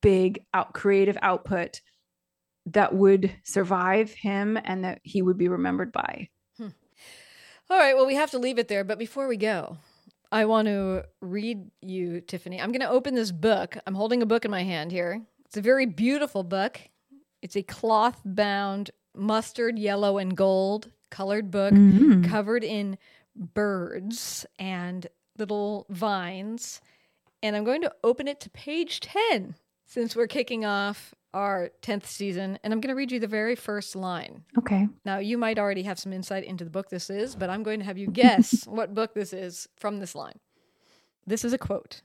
big 0.00 0.44
out 0.52 0.74
creative 0.74 1.18
output 1.22 1.80
that 2.66 2.94
would 2.94 3.30
survive 3.42 4.12
him 4.12 4.58
and 4.64 4.84
that 4.84 5.00
he 5.02 5.22
would 5.22 5.36
be 5.36 5.48
remembered 5.48 5.92
by. 5.92 6.28
Hmm. 6.56 6.68
All 7.68 7.78
right, 7.78 7.94
well, 7.94 8.06
we 8.06 8.14
have 8.14 8.30
to 8.30 8.38
leave 8.38 8.58
it 8.58 8.68
there. 8.68 8.84
But 8.84 8.98
before 8.98 9.28
we 9.28 9.36
go, 9.36 9.78
I 10.32 10.46
want 10.46 10.66
to 10.68 11.04
read 11.20 11.70
you, 11.82 12.20
Tiffany. 12.20 12.60
I'm 12.60 12.72
going 12.72 12.80
to 12.80 12.88
open 12.88 13.14
this 13.14 13.32
book. 13.32 13.76
I'm 13.86 13.94
holding 13.94 14.22
a 14.22 14.26
book 14.26 14.44
in 14.44 14.50
my 14.50 14.62
hand 14.62 14.90
here. 14.90 15.22
It's 15.44 15.56
a 15.56 15.62
very 15.62 15.86
beautiful 15.86 16.42
book. 16.42 16.80
It's 17.42 17.56
a 17.56 17.62
cloth 17.62 18.20
bound, 18.24 18.90
mustard 19.14 19.78
yellow 19.78 20.18
and 20.18 20.36
gold 20.36 20.90
colored 21.10 21.50
book 21.50 21.72
mm-hmm. 21.72 22.24
covered 22.24 22.64
in 22.64 22.98
birds 23.36 24.46
and 24.58 25.06
little 25.38 25.86
vines. 25.90 26.80
And 27.42 27.56
I'm 27.56 27.64
going 27.64 27.82
to 27.82 27.92
open 28.02 28.28
it 28.28 28.40
to 28.40 28.50
page 28.50 29.00
10 29.00 29.54
since 29.86 30.16
we're 30.16 30.26
kicking 30.26 30.64
off 30.64 31.14
our 31.34 31.70
10th 31.82 32.06
season, 32.06 32.58
and 32.62 32.72
I'm 32.72 32.80
going 32.80 32.94
to 32.94 32.96
read 32.96 33.10
you 33.10 33.18
the 33.18 33.26
very 33.26 33.56
first 33.56 33.96
line. 33.96 34.44
Okay. 34.56 34.88
Now, 35.04 35.18
you 35.18 35.36
might 35.36 35.58
already 35.58 35.82
have 35.82 35.98
some 35.98 36.12
insight 36.12 36.44
into 36.44 36.64
the 36.64 36.70
book 36.70 36.88
this 36.88 37.10
is, 37.10 37.34
but 37.34 37.50
I'm 37.50 37.64
going 37.64 37.80
to 37.80 37.84
have 37.84 37.98
you 37.98 38.06
guess 38.06 38.64
what 38.66 38.94
book 38.94 39.14
this 39.14 39.32
is 39.32 39.68
from 39.76 39.98
this 39.98 40.14
line. 40.14 40.38
This 41.26 41.44
is 41.44 41.52
a 41.52 41.58
quote 41.58 42.02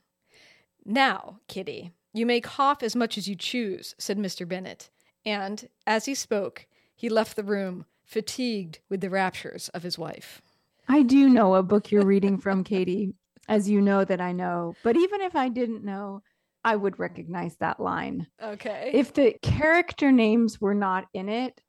Now, 0.84 1.40
Kitty, 1.48 1.92
you 2.12 2.26
may 2.26 2.42
cough 2.42 2.82
as 2.82 2.96
much 2.96 3.18
as 3.18 3.28
you 3.28 3.36
choose, 3.36 3.94
said 4.00 4.18
Mr. 4.18 4.48
Bennet. 4.48 4.90
And 5.26 5.70
as 5.86 6.06
he 6.06 6.16
spoke, 6.16 6.66
he 6.96 7.08
left 7.08 7.36
the 7.36 7.44
room, 7.44 7.86
fatigued 8.04 8.80
with 8.90 9.02
the 9.02 9.10
raptures 9.10 9.70
of 9.70 9.84
his 9.84 9.98
wife. 9.98 10.42
I 10.90 11.04
do 11.04 11.30
know 11.30 11.54
a 11.54 11.64
book 11.64 11.92
you're 11.92 12.06
reading 12.06 12.40
from, 12.40 12.64
Katie, 12.64 13.14
as 13.48 13.70
you 13.70 13.80
know 13.80 14.04
that 14.04 14.20
I 14.20 14.32
know. 14.32 14.74
But 14.84 14.98
even 14.98 15.22
if 15.22 15.36
I 15.36 15.50
didn't 15.50 15.86
know, 15.86 16.24
I 16.64 16.76
would 16.76 17.00
recognize 17.00 17.56
that 17.58 17.80
line. 17.80 18.28
Okay. 18.42 18.92
If 18.94 19.14
the 19.14 19.36
character 19.42 20.12
names 20.12 20.60
were 20.60 20.74
not 20.74 21.06
in 21.14 21.30
it, 21.30 21.62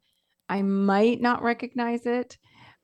I 0.48 0.62
might 0.62 1.20
not 1.20 1.42
recognize 1.42 2.06
it. 2.06 2.38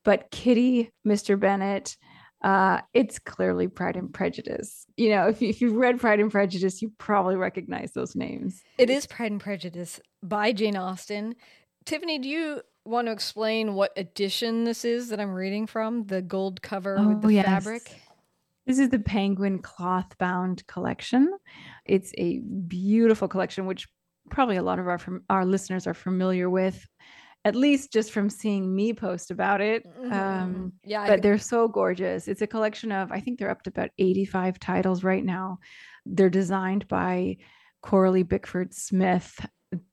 But 0.05 0.31
Kitty, 0.31 0.93
Mr. 1.07 1.41
Bennet, 1.41 1.97
uh, 2.45 2.81
it's 2.93 3.19
clearly 3.19 3.67
Pride 3.67 3.97
and 3.97 4.13
Prejudice. 4.13 4.87
You 4.97 5.09
know, 5.09 5.29
if, 5.29 5.43
you, 5.43 5.49
if 5.49 5.61
you've 5.61 5.75
read 5.75 5.99
Pride 5.99 6.21
and 6.21 6.31
Prejudice, 6.31 6.81
you 6.81 6.93
probably 6.99 7.35
recognize 7.35 7.93
those 7.93 8.15
names. 8.15 8.63
It 8.79 8.91
is 8.91 9.07
Pride 9.07 9.33
and 9.33 9.41
Prejudice 9.41 10.01
by 10.23 10.53
Jane 10.53 10.77
Austen. 10.77 11.35
Tiffany, 11.87 12.19
do 12.19 12.29
you 12.29 12.61
want 12.87 13.07
to 13.09 13.13
explain 13.13 13.75
what 13.75 13.93
edition 13.97 14.65
this 14.65 14.85
is 14.85 15.09
that 15.09 15.21
I'm 15.21 15.33
reading 15.35 15.67
from? 15.67 16.05
The 16.07 16.23
gold 16.23 16.63
cover 16.63 16.97
with 16.97 17.19
Oh, 17.25 17.29
the 17.29 17.35
yes. 17.35 17.47
fabric? 17.47 18.01
This 18.67 18.79
is 18.79 18.89
the 18.89 18.99
Penguin 18.99 19.61
cloth 19.61 20.17
bound 20.19 20.67
collection. 20.67 21.33
It's 21.85 22.13
a 22.19 22.41
beautiful 22.41 23.29
collection, 23.29 23.67
which 23.67 23.87
probably 24.31 24.57
a 24.57 24.63
lot 24.63 24.79
of 24.79 24.89
our 24.89 24.99
our 25.31 25.45
listeners 25.47 25.87
are 25.87 25.95
familiar 25.95 26.51
with, 26.51 26.85
at 27.45 27.55
least 27.55 27.93
just 27.93 28.11
from 28.11 28.29
seeing 28.29 28.75
me 28.75 28.93
post 28.93 29.31
about 29.31 29.61
it. 29.61 29.87
Mhm. 30.01 30.13
Um, 30.13 30.73
yeah, 30.83 31.03
I 31.03 31.09
but 31.09 31.23
they're 31.23 31.39
so 31.39 31.69
gorgeous. 31.69 32.27
It's 32.27 32.43
a 32.43 32.47
collection 32.47 32.91
of, 32.91 33.13
I 33.13 33.21
think 33.21 33.39
they're 33.39 33.51
up 33.51 33.63
to 33.63 33.71
about 33.71 33.91
85 33.99 34.59
titles 34.59 35.05
right 35.05 35.25
now. 35.25 35.59
They're 36.05 36.29
designed 36.31 36.89
by 36.89 37.37
Coralie 37.83 38.25
Bickford 38.25 38.75
Smith. 38.75 39.39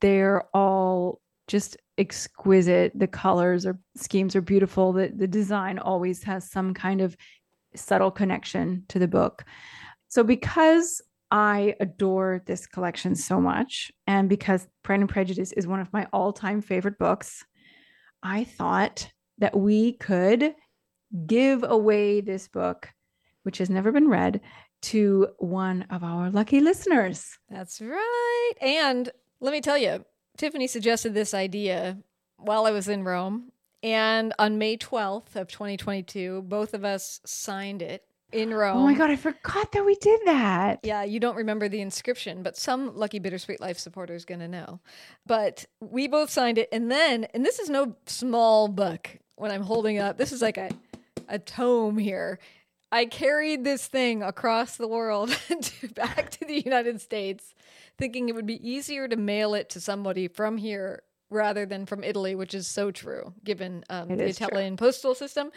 They're 0.00 0.42
all 0.52 1.20
just 1.46 1.76
exquisite. 1.98 2.92
The 2.94 3.06
colors 3.06 3.66
or 3.66 3.78
schemes 3.96 4.36
are 4.36 4.40
beautiful. 4.40 4.92
The, 4.92 5.12
the 5.14 5.26
design 5.26 5.78
always 5.78 6.22
has 6.24 6.50
some 6.50 6.74
kind 6.74 7.00
of 7.00 7.16
subtle 7.74 8.10
connection 8.10 8.84
to 8.88 8.98
the 8.98 9.08
book. 9.08 9.44
So, 10.08 10.22
because 10.22 11.02
I 11.30 11.74
adore 11.80 12.42
this 12.46 12.66
collection 12.66 13.14
so 13.14 13.40
much, 13.40 13.90
and 14.06 14.28
because 14.28 14.66
Pride 14.82 15.00
and 15.00 15.08
Prejudice 15.08 15.52
is 15.52 15.66
one 15.66 15.80
of 15.80 15.92
my 15.92 16.06
all 16.12 16.32
time 16.32 16.60
favorite 16.60 16.98
books, 16.98 17.44
I 18.22 18.44
thought 18.44 19.10
that 19.38 19.56
we 19.56 19.94
could 19.94 20.54
give 21.26 21.64
away 21.64 22.20
this 22.20 22.48
book, 22.48 22.88
which 23.42 23.58
has 23.58 23.70
never 23.70 23.92
been 23.92 24.08
read, 24.08 24.40
to 24.82 25.28
one 25.38 25.86
of 25.90 26.04
our 26.04 26.30
lucky 26.30 26.60
listeners. 26.60 27.38
That's 27.48 27.80
right. 27.80 28.52
And 28.60 29.10
let 29.40 29.52
me 29.52 29.60
tell 29.60 29.78
you, 29.78 30.04
Tiffany 30.36 30.66
suggested 30.66 31.14
this 31.14 31.34
idea 31.34 31.98
while 32.38 32.66
I 32.66 32.70
was 32.70 32.88
in 32.88 33.04
Rome. 33.04 33.52
And 33.82 34.32
on 34.38 34.56
May 34.56 34.78
12th 34.78 35.36
of 35.36 35.48
2022, 35.48 36.42
both 36.42 36.72
of 36.72 36.84
us 36.84 37.20
signed 37.24 37.82
it 37.82 38.04
in 38.32 38.52
Rome. 38.52 38.78
Oh 38.78 38.82
my 38.82 38.94
God, 38.94 39.10
I 39.10 39.16
forgot 39.16 39.72
that 39.72 39.84
we 39.84 39.94
did 39.96 40.20
that. 40.24 40.80
Yeah, 40.82 41.04
you 41.04 41.20
don't 41.20 41.36
remember 41.36 41.68
the 41.68 41.80
inscription, 41.80 42.42
but 42.42 42.56
some 42.56 42.96
lucky 42.96 43.18
Bittersweet 43.20 43.60
Life 43.60 43.78
supporter 43.78 44.14
is 44.14 44.24
going 44.24 44.40
to 44.40 44.48
know. 44.48 44.80
But 45.26 45.66
we 45.80 46.08
both 46.08 46.30
signed 46.30 46.58
it. 46.58 46.68
And 46.72 46.90
then, 46.90 47.24
and 47.34 47.44
this 47.44 47.58
is 47.58 47.70
no 47.70 47.94
small 48.06 48.68
book 48.68 49.18
when 49.36 49.50
I'm 49.50 49.62
holding 49.62 49.98
up, 49.98 50.16
this 50.16 50.32
is 50.32 50.42
like 50.42 50.58
a, 50.58 50.70
a 51.28 51.38
tome 51.38 51.98
here. 51.98 52.38
I 52.90 53.06
carried 53.06 53.64
this 53.64 53.86
thing 53.86 54.22
across 54.22 54.76
the 54.76 54.88
world 54.88 55.30
to 55.60 55.88
back 55.88 56.30
to 56.30 56.44
the 56.44 56.60
United 56.60 57.00
States, 57.00 57.54
thinking 57.98 58.28
it 58.28 58.34
would 58.34 58.46
be 58.46 58.68
easier 58.68 59.08
to 59.08 59.16
mail 59.16 59.54
it 59.54 59.70
to 59.70 59.80
somebody 59.80 60.28
from 60.28 60.56
here 60.56 61.02
rather 61.30 61.66
than 61.66 61.86
from 61.86 62.04
Italy, 62.04 62.34
which 62.34 62.54
is 62.54 62.66
so 62.66 62.90
true 62.90 63.32
given 63.44 63.84
um, 63.90 64.08
the 64.08 64.24
is 64.24 64.38
true. 64.38 64.46
Italian 64.46 64.76
postal 64.76 65.14
system. 65.14 65.50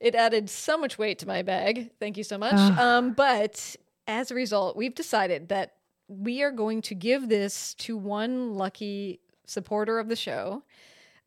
It 0.00 0.14
added 0.14 0.50
so 0.50 0.76
much 0.76 0.98
weight 0.98 1.20
to 1.20 1.28
my 1.28 1.42
bag. 1.42 1.90
Thank 2.00 2.16
you 2.16 2.24
so 2.24 2.36
much. 2.36 2.54
Um, 2.78 3.12
but 3.12 3.76
as 4.08 4.30
a 4.30 4.34
result, 4.34 4.76
we've 4.76 4.94
decided 4.94 5.48
that 5.50 5.74
we 6.08 6.42
are 6.42 6.50
going 6.50 6.82
to 6.82 6.94
give 6.94 7.28
this 7.28 7.74
to 7.74 7.96
one 7.96 8.54
lucky 8.54 9.20
supporter 9.46 9.98
of 9.98 10.08
the 10.08 10.16
show 10.16 10.64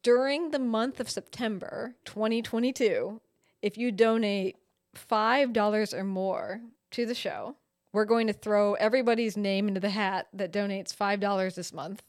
during 0.03 0.51
the 0.51 0.59
month 0.59 0.99
of 0.99 1.09
September 1.09 1.95
2022. 2.05 3.21
If 3.61 3.77
you 3.77 3.91
donate 3.91 4.57
$5 4.95 5.93
or 5.93 6.03
more 6.03 6.61
to 6.91 7.05
the 7.05 7.15
show, 7.15 7.55
we're 7.95 8.03
going 8.03 8.27
to 8.27 8.33
throw 8.33 8.73
everybody's 8.73 9.37
name 9.37 9.69
into 9.69 9.79
the 9.79 9.89
hat 9.89 10.27
that 10.33 10.51
donates 10.51 10.93
$5 10.93 11.55
this 11.55 11.71
month. 11.71 12.03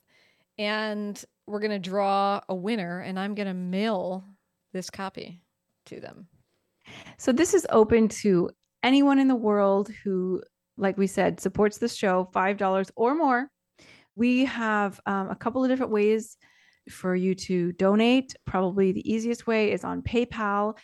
And 0.59 1.25
we're 1.47 1.61
going 1.61 1.71
to 1.71 1.79
draw 1.79 2.41
a 2.49 2.55
winner, 2.57 2.99
and 2.99 3.17
I'm 3.21 3.37
going 3.37 3.47
to 3.47 3.55
mail 3.55 4.25
this 4.73 4.91
copy 4.91 5.41
to 5.85 6.01
them. 6.01 6.27
So 7.19 7.31
this 7.31 7.55
is 7.55 7.69
open 7.71 8.09
to 8.09 8.51
anyone 8.83 9.21
in 9.21 9.29
the 9.29 9.37
world 9.37 9.89
who, 10.03 10.43
like 10.77 10.99
we 10.99 11.07
said, 11.07 11.39
supports 11.39 11.79
the 11.79 11.89
show, 11.89 12.29
$5 12.35 12.91
or 12.97 13.15
more. 13.15 13.49
We 14.17 14.45
have 14.47 15.01
um, 15.07 15.31
a 15.31 15.37
couple 15.37 15.63
of 15.63 15.71
different 15.71 15.93
ways 15.93 16.37
for 16.91 17.15
you 17.15 17.37
to 17.37 17.71
donate. 17.75 18.35
Probably 18.45 18.91
the 18.91 19.09
easiest 19.09 19.47
way 19.47 19.71
is 19.71 19.85
on 19.85 20.03
PayPal. 20.03 20.77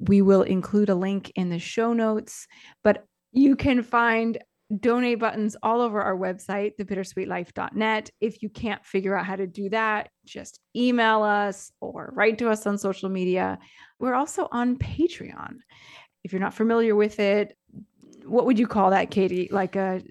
We 0.00 0.22
will 0.22 0.42
include 0.42 0.88
a 0.88 0.94
link 0.94 1.30
in 1.34 1.50
the 1.50 1.58
show 1.58 1.92
notes, 1.92 2.46
but 2.82 3.04
you 3.32 3.56
can 3.56 3.82
find 3.82 4.38
donate 4.80 5.20
buttons 5.20 5.56
all 5.62 5.80
over 5.80 6.02
our 6.02 6.16
website, 6.16 6.72
thebittersweetlife.net. 6.76 8.10
If 8.20 8.42
you 8.42 8.48
can't 8.48 8.84
figure 8.84 9.16
out 9.16 9.24
how 9.26 9.36
to 9.36 9.46
do 9.46 9.68
that, 9.70 10.10
just 10.24 10.58
email 10.74 11.22
us 11.22 11.70
or 11.80 12.10
write 12.14 12.38
to 12.38 12.48
us 12.50 12.66
on 12.66 12.76
social 12.78 13.08
media. 13.08 13.58
We're 14.00 14.14
also 14.14 14.48
on 14.50 14.76
Patreon. 14.76 15.58
If 16.24 16.32
you're 16.32 16.40
not 16.40 16.54
familiar 16.54 16.96
with 16.96 17.20
it, 17.20 17.56
what 18.24 18.46
would 18.46 18.58
you 18.58 18.66
call 18.66 18.90
that, 18.90 19.10
Katy? 19.12 19.48
Like 19.52 19.76
a 19.76 20.02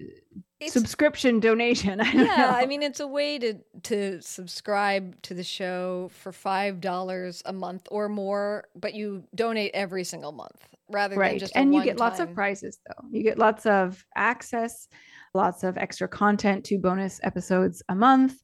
It's- 0.58 0.72
subscription 0.72 1.38
donation? 1.38 2.00
I 2.00 2.10
don't 2.12 2.24
yeah, 2.24 2.36
know. 2.36 2.48
I 2.48 2.64
mean 2.64 2.82
it's 2.82 3.00
a 3.00 3.06
way 3.06 3.38
to 3.38 3.54
to 3.82 4.22
subscribe 4.22 5.20
to 5.22 5.34
the 5.34 5.44
show 5.44 6.08
for 6.14 6.32
five 6.32 6.80
dollars 6.80 7.42
a 7.44 7.52
month 7.52 7.86
or 7.90 8.08
more, 8.08 8.64
but 8.74 8.94
you 8.94 9.24
donate 9.34 9.72
every 9.74 10.04
single 10.04 10.32
month 10.32 10.66
rather 10.88 11.14
than 11.14 11.20
right. 11.20 11.40
just 11.40 11.54
a 11.54 11.58
And 11.58 11.74
you 11.74 11.82
get 11.82 11.98
lots 11.98 12.20
of 12.20 12.32
prizes, 12.34 12.78
though. 12.86 13.08
You 13.10 13.22
get 13.22 13.38
lots 13.38 13.66
of 13.66 14.04
access, 14.16 14.88
lots 15.34 15.64
of 15.64 15.76
extra 15.76 16.08
content 16.08 16.64
to 16.66 16.78
bonus 16.78 17.20
episodes 17.22 17.82
a 17.88 17.94
month, 17.94 18.40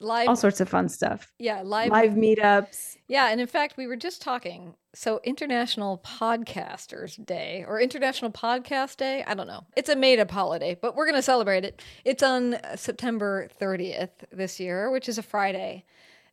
live. 0.00 0.28
all 0.28 0.36
sorts 0.36 0.60
of 0.60 0.68
fun 0.68 0.88
stuff. 0.88 1.30
yeah, 1.38 1.62
live, 1.64 1.90
Live 1.90 2.12
meetups. 2.12 2.96
Yeah, 3.08 3.28
and 3.28 3.40
in 3.40 3.46
fact, 3.46 3.76
we 3.76 3.86
were 3.86 3.96
just 3.96 4.22
talking. 4.22 4.74
So, 4.94 5.20
International 5.22 5.98
Podcasters 6.04 7.24
Day 7.24 7.64
or 7.66 7.80
International 7.80 8.30
Podcast 8.30 8.96
Day, 8.96 9.22
I 9.26 9.34
don't 9.34 9.46
know. 9.46 9.64
It's 9.76 9.88
a 9.88 9.96
made 9.96 10.18
up 10.18 10.30
holiday, 10.30 10.76
but 10.80 10.96
we're 10.96 11.06
going 11.06 11.14
to 11.16 11.22
celebrate 11.22 11.64
it. 11.64 11.82
It's 12.04 12.22
on 12.22 12.56
September 12.76 13.48
30th 13.60 14.10
this 14.32 14.58
year, 14.58 14.90
which 14.90 15.08
is 15.08 15.18
a 15.18 15.22
Friday. 15.22 15.84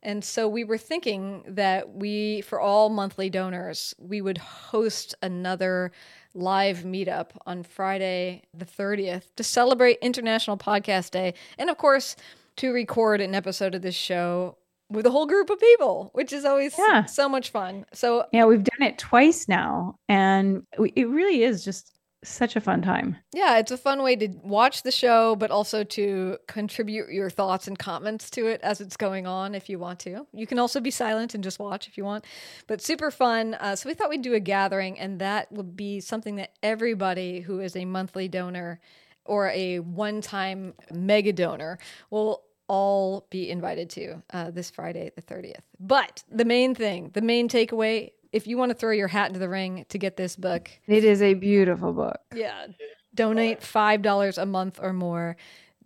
And 0.04 0.24
so 0.24 0.48
we 0.48 0.64
were 0.64 0.78
thinking 0.78 1.44
that 1.48 1.94
we, 1.96 2.42
for 2.42 2.60
all 2.60 2.90
monthly 2.90 3.30
donors, 3.30 3.94
we 3.98 4.22
would 4.22 4.38
host 4.38 5.16
another 5.22 5.92
live 6.34 6.80
meetup 6.84 7.32
on 7.46 7.64
Friday 7.64 8.44
the 8.54 8.66
30th 8.66 9.34
to 9.36 9.44
celebrate 9.44 9.98
International 10.02 10.58
Podcast 10.58 11.12
Day. 11.12 11.34
And 11.58 11.70
of 11.70 11.78
course, 11.78 12.16
to 12.58 12.72
record 12.72 13.22
an 13.22 13.34
episode 13.36 13.74
of 13.76 13.82
this 13.82 13.96
show 13.96 14.58
with 14.90 15.06
a 15.06 15.10
whole 15.12 15.26
group 15.26 15.50
of 15.50 15.60
people, 15.60 16.12
which 16.14 16.32
is 16.32 16.46
always 16.46 16.76
Yeah. 16.78 17.06
so 17.06 17.28
much 17.28 17.50
fun. 17.50 17.86
So 17.92 18.26
Yeah, 18.32 18.46
we've 18.46 18.64
done 18.64 18.88
it 18.88 18.98
twice 18.98 19.48
now, 19.48 19.98
and 20.08 20.66
it 20.80 21.08
really 21.10 21.44
is 21.44 21.66
just 21.66 21.92
such 22.28 22.56
a 22.56 22.62
fun 22.62 22.82
time. 22.82 23.18
Yeah, 23.34 23.58
it's 23.58 23.72
a 23.72 23.78
fun 23.78 24.04
way 24.04 24.16
to 24.16 24.28
watch 24.44 24.84
the 24.84 24.92
show, 24.92 25.36
but 25.36 25.52
also 25.52 25.84
to 25.84 26.38
contribute 26.48 27.10
your 27.10 27.30
thoughts 27.30 27.68
and 27.68 27.78
comments 27.78 28.30
to 28.32 28.48
it 28.48 28.62
as 28.62 28.82
it's 28.82 28.98
going 28.98 29.28
on 29.28 29.56
if 29.56 29.70
you 29.70 29.80
want 29.80 30.00
to. 30.00 30.28
You 30.34 30.48
can 30.48 30.60
also 30.60 30.80
be 30.80 30.92
silent 30.92 31.36
and 31.36 31.44
just 31.44 31.60
watch 31.60 31.88
if 31.88 31.98
you 31.98 32.06
want, 32.06 32.26
but 32.68 32.82
super 32.82 33.12
fun. 33.12 33.56
Uh, 33.56 33.76
so 33.76 33.90
we 33.90 33.94
thought 33.94 34.10
we'd 34.10 34.22
do 34.22 34.34
a 34.34 34.40
gathering, 34.40 35.00
and 35.00 35.20
that 35.20 35.52
would 35.52 35.76
be 35.76 36.00
something 36.00 36.36
that 36.38 36.52
everybody 36.64 37.42
who 37.42 37.60
is 37.60 37.76
a 37.76 37.86
monthly 37.86 38.28
donor 38.28 38.80
or 39.26 39.50
a 39.50 39.80
one 39.80 40.22
time 40.22 40.74
mega 40.92 41.34
donor 41.34 41.78
will 42.10 42.44
all 42.68 43.26
be 43.30 43.50
invited 43.50 43.90
to 43.90 44.22
uh, 44.32 44.52
this 44.52 44.70
Friday, 44.70 45.12
the 45.16 45.22
30th. 45.22 45.62
But 45.80 46.24
the 46.30 46.46
main 46.46 46.76
thing, 46.76 47.12
the 47.14 47.22
main 47.22 47.48
takeaway, 47.48 48.12
if 48.32 48.48
you 48.48 48.58
want 48.58 48.70
to 48.72 48.76
throw 48.76 48.92
your 48.92 49.08
hat 49.08 49.28
into 49.28 49.40
the 49.40 49.50
ring 49.50 49.86
to 49.90 49.98
get 49.98 50.18
this 50.18 50.36
book, 50.36 50.70
It 50.88 51.04
is 51.04 51.22
a 51.22 51.34
beautiful 51.34 51.94
book. 51.94 52.20
yeah. 52.34 52.68
Donate 53.16 53.62
$5 53.62 54.38
a 54.38 54.46
month 54.46 54.80
or 54.82 54.94
more. 54.94 55.38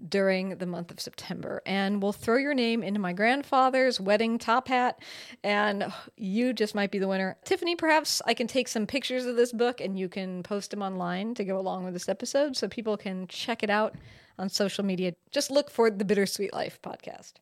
during 0.09 0.57
the 0.57 0.65
month 0.65 0.89
of 0.89 0.99
September. 0.99 1.61
And 1.63 2.01
we'll 2.01 2.11
throw 2.11 2.37
your 2.37 2.55
name 2.55 2.81
into 2.81 2.99
my 2.99 3.13
grandfather's 3.13 3.99
wedding 3.99 4.39
top 4.39 4.67
hat, 4.67 4.97
and 5.43 5.93
you 6.17 6.53
just 6.53 6.73
might 6.73 6.89
be 6.89 6.97
the 6.97 7.07
winner. 7.07 7.37
Tiffany, 7.45 7.75
perhaps 7.75 8.19
I 8.25 8.33
can 8.33 8.47
take 8.47 8.67
some 8.67 8.87
pictures 8.87 9.27
of 9.27 9.35
this 9.35 9.51
book 9.53 9.79
and 9.79 9.99
you 9.99 10.09
can 10.09 10.41
post 10.41 10.71
them 10.71 10.81
online 10.81 11.35
to 11.35 11.43
go 11.45 11.59
along 11.59 11.83
with 11.85 11.93
this 11.93 12.09
episode 12.09 12.57
so 12.57 12.67
people 12.67 12.97
can 12.97 13.27
check 13.27 13.61
it 13.61 13.69
out 13.69 13.93
on 14.39 14.49
social 14.49 14.83
media. 14.83 15.13
Just 15.29 15.51
look 15.51 15.69
for 15.69 15.91
the 15.91 16.03
Bittersweet 16.03 16.51
Life 16.51 16.79
podcast. 16.81 17.33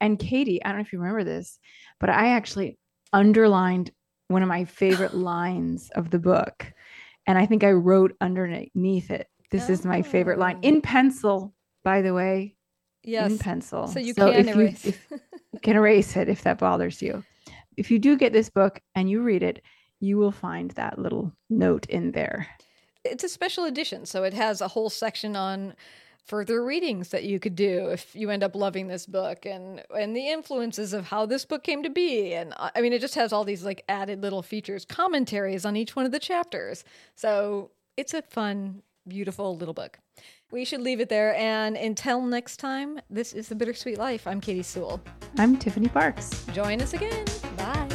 And 0.00 0.18
Katy, 0.18 0.64
I 0.64 0.68
don't 0.68 0.78
know 0.78 0.82
if 0.84 0.94
you 0.94 0.98
remember 0.98 1.24
this, 1.24 1.58
but 2.00 2.08
I 2.08 2.28
actually 2.30 2.78
underlined 3.12 3.90
one 4.32 4.42
of 4.42 4.48
my 4.48 4.64
favorite 4.64 5.14
lines 5.14 5.90
of 5.94 6.10
the 6.10 6.18
book. 6.18 6.72
And 7.26 7.38
I 7.38 7.46
think 7.46 7.62
I 7.64 7.70
wrote 7.72 8.16
underneath 8.20 9.10
it, 9.10 9.28
this 9.50 9.68
is 9.68 9.84
my 9.84 10.02
favorite 10.02 10.38
line 10.38 10.56
Oh. 10.56 10.66
in 10.68 10.80
pencil, 10.80 11.54
by 11.84 12.02
the 12.02 12.14
way. 12.14 12.56
Yes. 13.04 13.30
In 13.30 13.38
pencil. 13.38 13.86
So 13.88 13.98
you 13.98 14.14
can 14.14 14.28
if 14.28 14.48
erase. 14.48 14.84
You, 14.84 14.90
if, 14.90 15.08
you 15.52 15.60
can 15.60 15.76
erase 15.76 16.16
it 16.16 16.28
if 16.28 16.42
that 16.42 16.58
bothers 16.58 17.02
you. 17.02 17.22
If 17.76 17.90
you 17.90 17.98
do 17.98 18.16
get 18.16 18.32
this 18.32 18.48
book 18.50 18.80
and 18.94 19.10
you 19.10 19.22
read 19.22 19.42
it, 19.42 19.62
you 20.00 20.18
will 20.18 20.32
find 20.32 20.70
that 20.72 20.98
little 20.98 21.32
note 21.50 21.86
in 21.86 22.12
there. 22.12 22.48
it's 23.04 23.24
a 23.24 23.28
special 23.28 23.64
edition, 23.64 24.06
so 24.06 24.22
it 24.24 24.34
has 24.34 24.60
a 24.60 24.68
whole 24.68 24.90
section 24.90 25.36
on 25.36 25.74
further 26.26 26.64
readings 26.64 27.08
that 27.08 27.24
you 27.24 27.40
could 27.40 27.56
do 27.56 27.88
if 27.88 28.14
you 28.14 28.30
end 28.30 28.42
up 28.42 28.54
loving 28.54 28.86
this 28.86 29.06
book 29.06 29.44
and 29.44 29.82
and 29.96 30.16
the 30.16 30.28
influences 30.28 30.92
of 30.92 31.06
how 31.06 31.26
this 31.26 31.44
book 31.44 31.64
came 31.64 31.82
to 31.82 31.90
be. 31.90 32.32
And 32.34 32.54
I 32.58 32.80
mean 32.80 32.92
it 32.92 33.00
just 33.00 33.14
has 33.16 33.32
all 33.32 33.44
these 33.44 33.64
like 33.64 33.84
added 33.88 34.22
little 34.22 34.42
features 34.42 34.84
commentaries 34.84 35.64
on 35.64 35.76
each 35.76 35.96
one 35.96 36.06
of 36.06 36.12
the 36.12 36.20
chapters. 36.20 36.84
So 37.16 37.70
it's 37.96 38.14
a 38.14 38.22
fun 38.22 38.82
beautiful 39.06 39.56
little 39.56 39.74
book. 39.74 39.98
We 40.52 40.64
should 40.64 40.80
leave 40.80 41.00
it 41.00 41.08
there. 41.08 41.34
And 41.34 41.76
until 41.76 42.22
next 42.22 42.58
time 42.58 43.00
this 43.10 43.32
is 43.32 43.48
the 43.48 43.54
bittersweet 43.54 43.98
life. 43.98 44.26
I'm 44.26 44.40
Katy 44.40 44.62
Sewall. 44.62 45.00
I'm 45.38 45.56
Tiffany 45.56 45.88
Parks. 45.88 46.44
join 46.52 46.80
us 46.80 46.94
again. 46.94 47.24
Bye 47.56 47.91